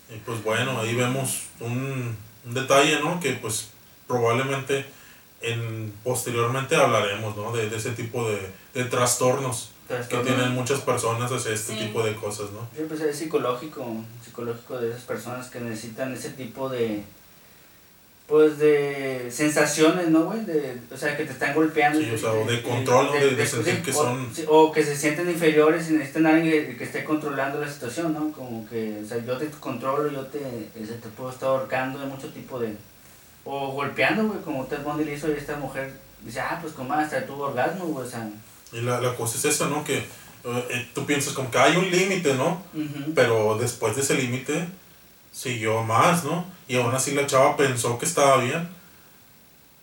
Y 0.09 0.17
pues 0.19 0.43
bueno, 0.43 0.79
ahí 0.79 0.95
vemos 0.95 1.43
un, 1.59 2.15
un 2.45 2.53
detalle, 2.53 2.99
¿no? 2.99 3.19
Que 3.19 3.33
pues 3.33 3.69
probablemente 4.07 4.85
en, 5.41 5.93
posteriormente 6.03 6.75
hablaremos, 6.75 7.35
¿no? 7.35 7.51
De, 7.51 7.69
de 7.69 7.77
ese 7.77 7.91
tipo 7.91 8.29
de, 8.29 8.51
de 8.73 8.85
trastornos 8.85 9.71
que 9.87 10.17
tienen 10.17 10.51
muchas 10.53 10.81
personas 10.81 11.31
hacia 11.31 11.53
este 11.53 11.73
Sí. 11.73 11.79
tipo 11.85 12.03
de 12.03 12.15
cosas, 12.15 12.51
¿no? 12.51 12.61
Sí, 12.75 12.83
pues 12.87 13.01
es 13.01 13.15
psicológico, 13.17 13.85
psicológico 14.23 14.77
de 14.79 14.89
esas 14.89 15.03
personas 15.03 15.47
que 15.49 15.59
necesitan 15.59 16.13
ese 16.13 16.31
tipo 16.31 16.69
de, 16.69 17.03
pues 18.27 18.57
de 18.57 19.27
sensaciones, 19.31 20.07
¿no, 20.09 20.23
güey? 20.25 20.43
De, 20.45 20.79
o 20.91 20.97
sea, 20.97 21.15
que 21.15 21.25
te 21.25 21.31
están 21.33 21.53
golpeando. 21.53 21.99
Sí, 21.99 22.09
o 22.11 22.17
sea, 22.17 22.31
o 22.33 22.43
de 22.45 22.63
control. 22.63 23.11
De- 23.11 23.35
de 23.35 23.45
sentir 23.45 23.83
que 23.83 23.91
o- 23.91 23.93
son- 23.93 24.31
O, 24.47 24.71
que 24.71 24.83
se 24.83 24.95
sienten 24.95 25.29
inferiores 25.29 25.89
y 25.91 25.93
necesitan 25.93 26.25
a 26.25 26.29
alguien 26.35 26.51
que, 26.65 26.75
que 26.77 26.83
esté 26.85 27.03
controlando 27.03 27.59
la 27.61 27.71
situación, 27.71 28.13
¿no? 28.13 28.31
Como 28.31 28.67
que, 28.67 28.99
o 29.05 29.07
sea, 29.07 29.23
yo 29.23 29.37
te 29.37 29.47
controlo, 29.51 30.09
yo 30.11 30.21
te, 30.25 30.39
ese, 30.75 30.93
te 30.93 31.09
puedo 31.09 31.29
estar 31.29 31.49
ahorcando 31.49 31.99
de 31.99 32.07
mucho 32.07 32.29
tipo 32.29 32.57
de... 32.59 32.73
O 33.43 33.73
golpeando, 33.73 34.27
güey, 34.27 34.41
como 34.41 34.65
Ted 34.65 34.81
Bundy 34.83 35.03
le 35.05 35.13
hizo 35.13 35.29
y 35.29 35.33
esta 35.33 35.55
mujer 35.57 35.91
dice, 36.23 36.39
ah, 36.39 36.57
pues 36.59 36.73
como 36.73 36.95
hasta 36.95 37.23
tuvo 37.27 37.43
orgasmo, 37.43 37.85
güey, 37.85 38.07
o 38.07 38.09
sea... 38.09 38.27
Y 38.75 38.81
la, 38.81 38.99
la 38.99 39.15
cosa 39.15 39.37
es 39.37 39.45
esa, 39.45 39.67
¿no? 39.67 39.83
Que 39.83 39.97
eh, 39.97 40.05
eh, 40.69 40.89
tú 40.93 41.05
piensas 41.05 41.33
como 41.33 41.49
que 41.49 41.57
hay 41.57 41.75
un 41.77 41.89
límite, 41.89 42.33
¿no? 42.35 42.61
ujú. 42.73 43.13
Pero 43.15 43.57
después 43.57 43.95
de 43.95 44.01
ese 44.01 44.15
límite 44.15 44.67
siguió 45.31 45.81
más, 45.83 46.23
¿no? 46.23 46.45
Y 46.67 46.75
aún 46.77 46.93
así 46.93 47.11
la 47.11 47.25
chava 47.25 47.55
pensó 47.57 47.97
que 47.97 48.05
estaba 48.05 48.37
bien. 48.37 48.67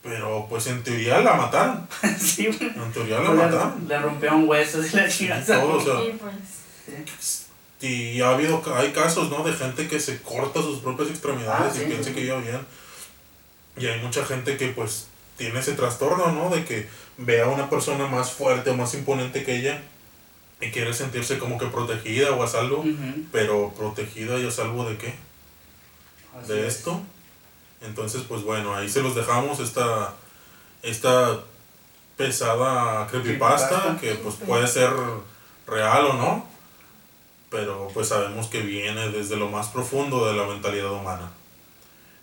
Pero 0.02 0.46
pues 0.48 0.66
en 0.66 0.82
teoría 0.82 1.20
la 1.20 1.34
mataron. 1.34 1.86
sí. 2.18 2.46
En 2.46 2.92
teoría 2.92 3.20
la 3.20 3.26
Pues 3.28 3.38
le, 3.38 3.44
mataron. 3.44 3.84
le 3.88 3.98
rompieron 3.98 4.48
huesos 4.48 4.92
y 4.92 4.96
la 4.96 5.08
chingada. 5.08 5.60
Todo, 5.60 5.76
o 5.76 5.80
sea, 5.80 6.04
Y 6.04 6.12
pues. 6.18 7.46
y 7.80 8.20
ha 8.20 8.30
habido, 8.30 8.62
hay 8.76 8.90
casos, 8.92 9.30
¿no? 9.30 9.44
De 9.44 9.52
gente 9.52 9.86
que 9.88 10.00
se 10.00 10.20
corta 10.22 10.60
sus 10.60 10.80
propias 10.80 11.08
extremidades 11.08 11.72
Ah, 11.74 11.76
y 11.76 11.78
sí, 11.80 11.84
piensa 11.86 12.10
sí. 12.10 12.14
que 12.14 12.26
ya 12.26 12.34
bien. 12.36 12.60
Y 13.76 13.86
hay 13.86 14.00
mucha 14.00 14.24
gente 14.24 14.56
que 14.56 14.68
pues 14.68 15.06
tiene 15.38 15.60
ese 15.60 15.72
trastorno, 15.72 16.32
¿no? 16.32 16.50
De 16.50 16.64
que 16.64 16.88
ve 17.18 17.42
a 17.42 17.46
una 17.48 17.68
persona 17.70 18.06
más 18.06 18.32
fuerte 18.32 18.70
o 18.70 18.74
más 18.76 18.94
imponente 18.94 19.44
que 19.44 19.56
ella 19.56 19.82
y 20.60 20.70
quiere 20.70 20.94
sentirse 20.94 21.38
como 21.38 21.58
que 21.58 21.66
protegida 21.66 22.30
o 22.32 22.42
a 22.42 22.46
salvo. 22.46 22.84
Pero 23.32 23.72
protegida 23.76 24.38
y 24.38 24.46
a 24.46 24.50
salvo 24.50 24.88
de 24.88 24.96
qué? 24.96 25.14
Así 26.40 26.52
de 26.52 26.66
es. 26.66 26.76
esto. 26.76 27.00
Entonces, 27.82 28.22
pues 28.28 28.42
bueno, 28.42 28.74
ahí 28.74 28.88
se 28.88 29.02
los 29.02 29.14
dejamos 29.14 29.58
esta, 29.60 30.14
esta 30.82 31.40
pesada 32.16 33.06
creepypasta, 33.08 33.68
Creepypasta. 33.68 34.00
que 34.00 34.14
pues 34.14 34.36
puede 34.36 34.66
ser 34.68 34.90
real 35.66 36.06
o 36.06 36.12
no, 36.14 36.46
pero 37.50 37.88
pues 37.92 38.08
sabemos 38.08 38.46
que 38.46 38.60
viene 38.60 39.08
desde 39.08 39.36
lo 39.36 39.48
más 39.48 39.68
profundo 39.68 40.26
de 40.26 40.34
la 40.34 40.46
mentalidad 40.46 40.92
humana. 40.92 41.32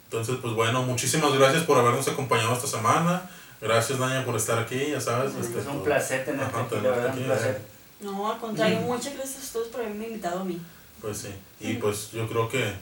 Entonces, 0.05 0.37
pues 0.41 0.53
bueno, 0.53 0.81
muchísimas 0.83 1.33
gracias 1.33 1.63
por 1.63 1.77
habernos 1.77 2.07
acompañado 2.07 2.53
esta 2.53 2.67
semana. 2.67 3.29
Gracias, 3.61 3.99
Daña, 3.99 4.23
por 4.25 4.35
estar 4.35 4.57
aquí, 4.59 4.91
ya 4.91 5.01
sabes. 5.01 5.33
este, 5.35 5.59
Es 5.59 5.65
un 5.67 5.83
placer 5.83 6.23
tenerte 6.25 6.55
Ajá, 6.55 6.65
aquí, 6.65 6.75
la 6.75 6.81
verdad, 6.91 7.07
aquí, 7.09 7.19
un 7.19 7.25
placer. 7.25 7.61
No, 8.01 8.31
al 8.31 8.39
contrario, 8.39 8.79
muchas 8.81 9.13
gracias 9.15 9.49
a 9.49 9.53
todos 9.53 9.67
por 9.67 9.81
haberme 9.81 10.07
invitado 10.07 10.39
a 10.39 10.43
mí. 10.45 10.59
Pues 11.01 11.17
sí, 11.17 11.29
y 11.59 11.73
pues 11.73 12.11
yo 12.11 12.27
creo 12.29 12.47
que 12.47 12.73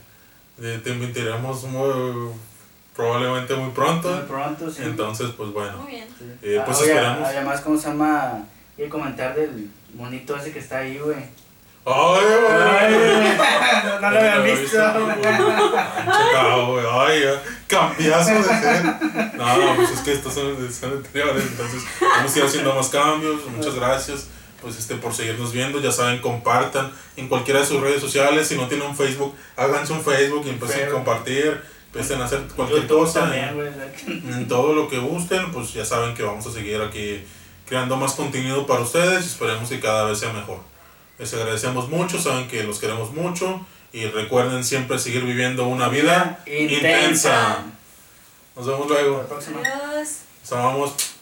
eh, 0.61 0.81
te 0.83 0.89
invitaremos 0.91 1.63
muy, 1.63 2.29
probablemente 2.95 3.55
muy 3.55 3.71
pronto. 3.71 4.09
Muy 4.09 4.25
pronto, 4.25 4.69
sí. 4.71 4.83
Entonces, 4.83 5.31
pues 5.35 5.51
bueno. 5.51 5.77
Muy 5.79 5.91
bien. 5.91 6.07
Sí. 6.17 6.25
Eh, 6.43 6.61
pues 6.65 6.77
Ah, 6.77 6.81
oye, 6.81 6.91
esperemos. 6.93 7.27
Además, 7.27 7.61
¿cómo 7.61 7.77
se 7.77 7.87
llama? 7.87 8.45
Y 8.77 8.87
comentar 8.87 9.35
del 9.35 9.69
monito 9.95 10.35
ese 10.37 10.51
que 10.51 10.59
está 10.59 10.79
ahí, 10.79 10.99
güey. 10.99 11.17
¡Ay, 11.89 12.25
güey! 12.25 13.37
no, 13.85 13.99
no 14.01 14.11
lo 14.11 14.19
habían 14.19 14.43
visto. 14.43 14.77
Güey. 16.67 16.85
Ay, 16.91 17.23
cambiazo 17.67 18.33
de 18.33 18.43
ser. 18.43 18.85
No, 19.35 19.75
pues 19.77 19.91
es 19.91 19.99
que 20.01 20.11
estos 20.11 20.33
son, 20.33 20.73
son 20.73 20.91
anteriores. 20.93 21.43
Entonces, 21.43 21.83
vamos 22.01 22.35
a 22.35 22.39
ir 22.39 22.45
haciendo 22.45 22.75
más 22.75 22.89
cambios. 22.89 23.45
Muchas 23.47 23.75
gracias. 23.75 24.27
Pues 24.61 24.77
este, 24.77 24.95
por 24.95 25.13
seguirnos 25.13 25.53
viendo, 25.53 25.79
ya 25.79 25.91
saben, 25.91 26.19
compartan 26.19 26.91
en 27.15 27.29
cualquiera 27.29 27.61
de 27.61 27.65
sus 27.65 27.79
redes 27.79 28.01
sociales. 28.01 28.47
Si 28.47 28.57
no 28.57 28.67
tienen 28.67 28.87
un 28.87 28.95
Facebook, 28.95 29.33
háganse 29.55 29.93
un 29.93 30.03
Facebook 30.03 30.43
y 30.45 30.49
empiecen 30.49 30.75
a 30.75 30.79
Facebook. 30.79 30.95
compartir. 30.95 31.61
Empiecen 31.85 32.21
a 32.21 32.25
hacer 32.25 32.41
cualquier 32.53 32.81
YouTube 32.81 32.99
cosa. 32.99 33.21
también, 33.21 33.55
güey. 33.55 33.69
en 34.07 34.47
todo 34.47 34.73
lo 34.73 34.89
que 34.89 34.97
gusten, 34.97 35.53
pues 35.53 35.73
ya 35.73 35.85
saben 35.85 36.13
que 36.15 36.23
vamos 36.23 36.45
a 36.45 36.51
seguir 36.51 36.81
aquí 36.81 37.23
creando 37.65 37.95
más 37.95 38.13
contenido 38.13 38.65
para 38.67 38.81
ustedes 38.81 39.23
y 39.23 39.27
esperemos 39.27 39.69
que 39.69 39.79
cada 39.79 40.03
vez 40.03 40.19
sea 40.19 40.33
mejor. 40.33 40.59
Les 41.19 41.33
agradecemos 41.33 41.89
mucho, 41.89 42.21
saben 42.21 42.47
que 42.47 42.63
los 42.63 42.79
queremos 42.79 43.11
mucho 43.11 43.65
y 43.91 44.05
recuerden 44.05 44.63
siempre 44.63 44.99
seguir 44.99 45.23
viviendo 45.23 45.67
una 45.67 45.87
vida 45.89 46.43
intensa. 46.45 46.75
Intensa. 46.75 47.57
Nos 48.55 48.65
vemos 48.67 48.81
Hasta 48.81 48.93
luego. 49.01 49.17
la 49.17 49.27
próxima. 49.27 49.59
Adiós. 49.61 50.09
Nos 50.41 50.51
amamos. 50.51 51.16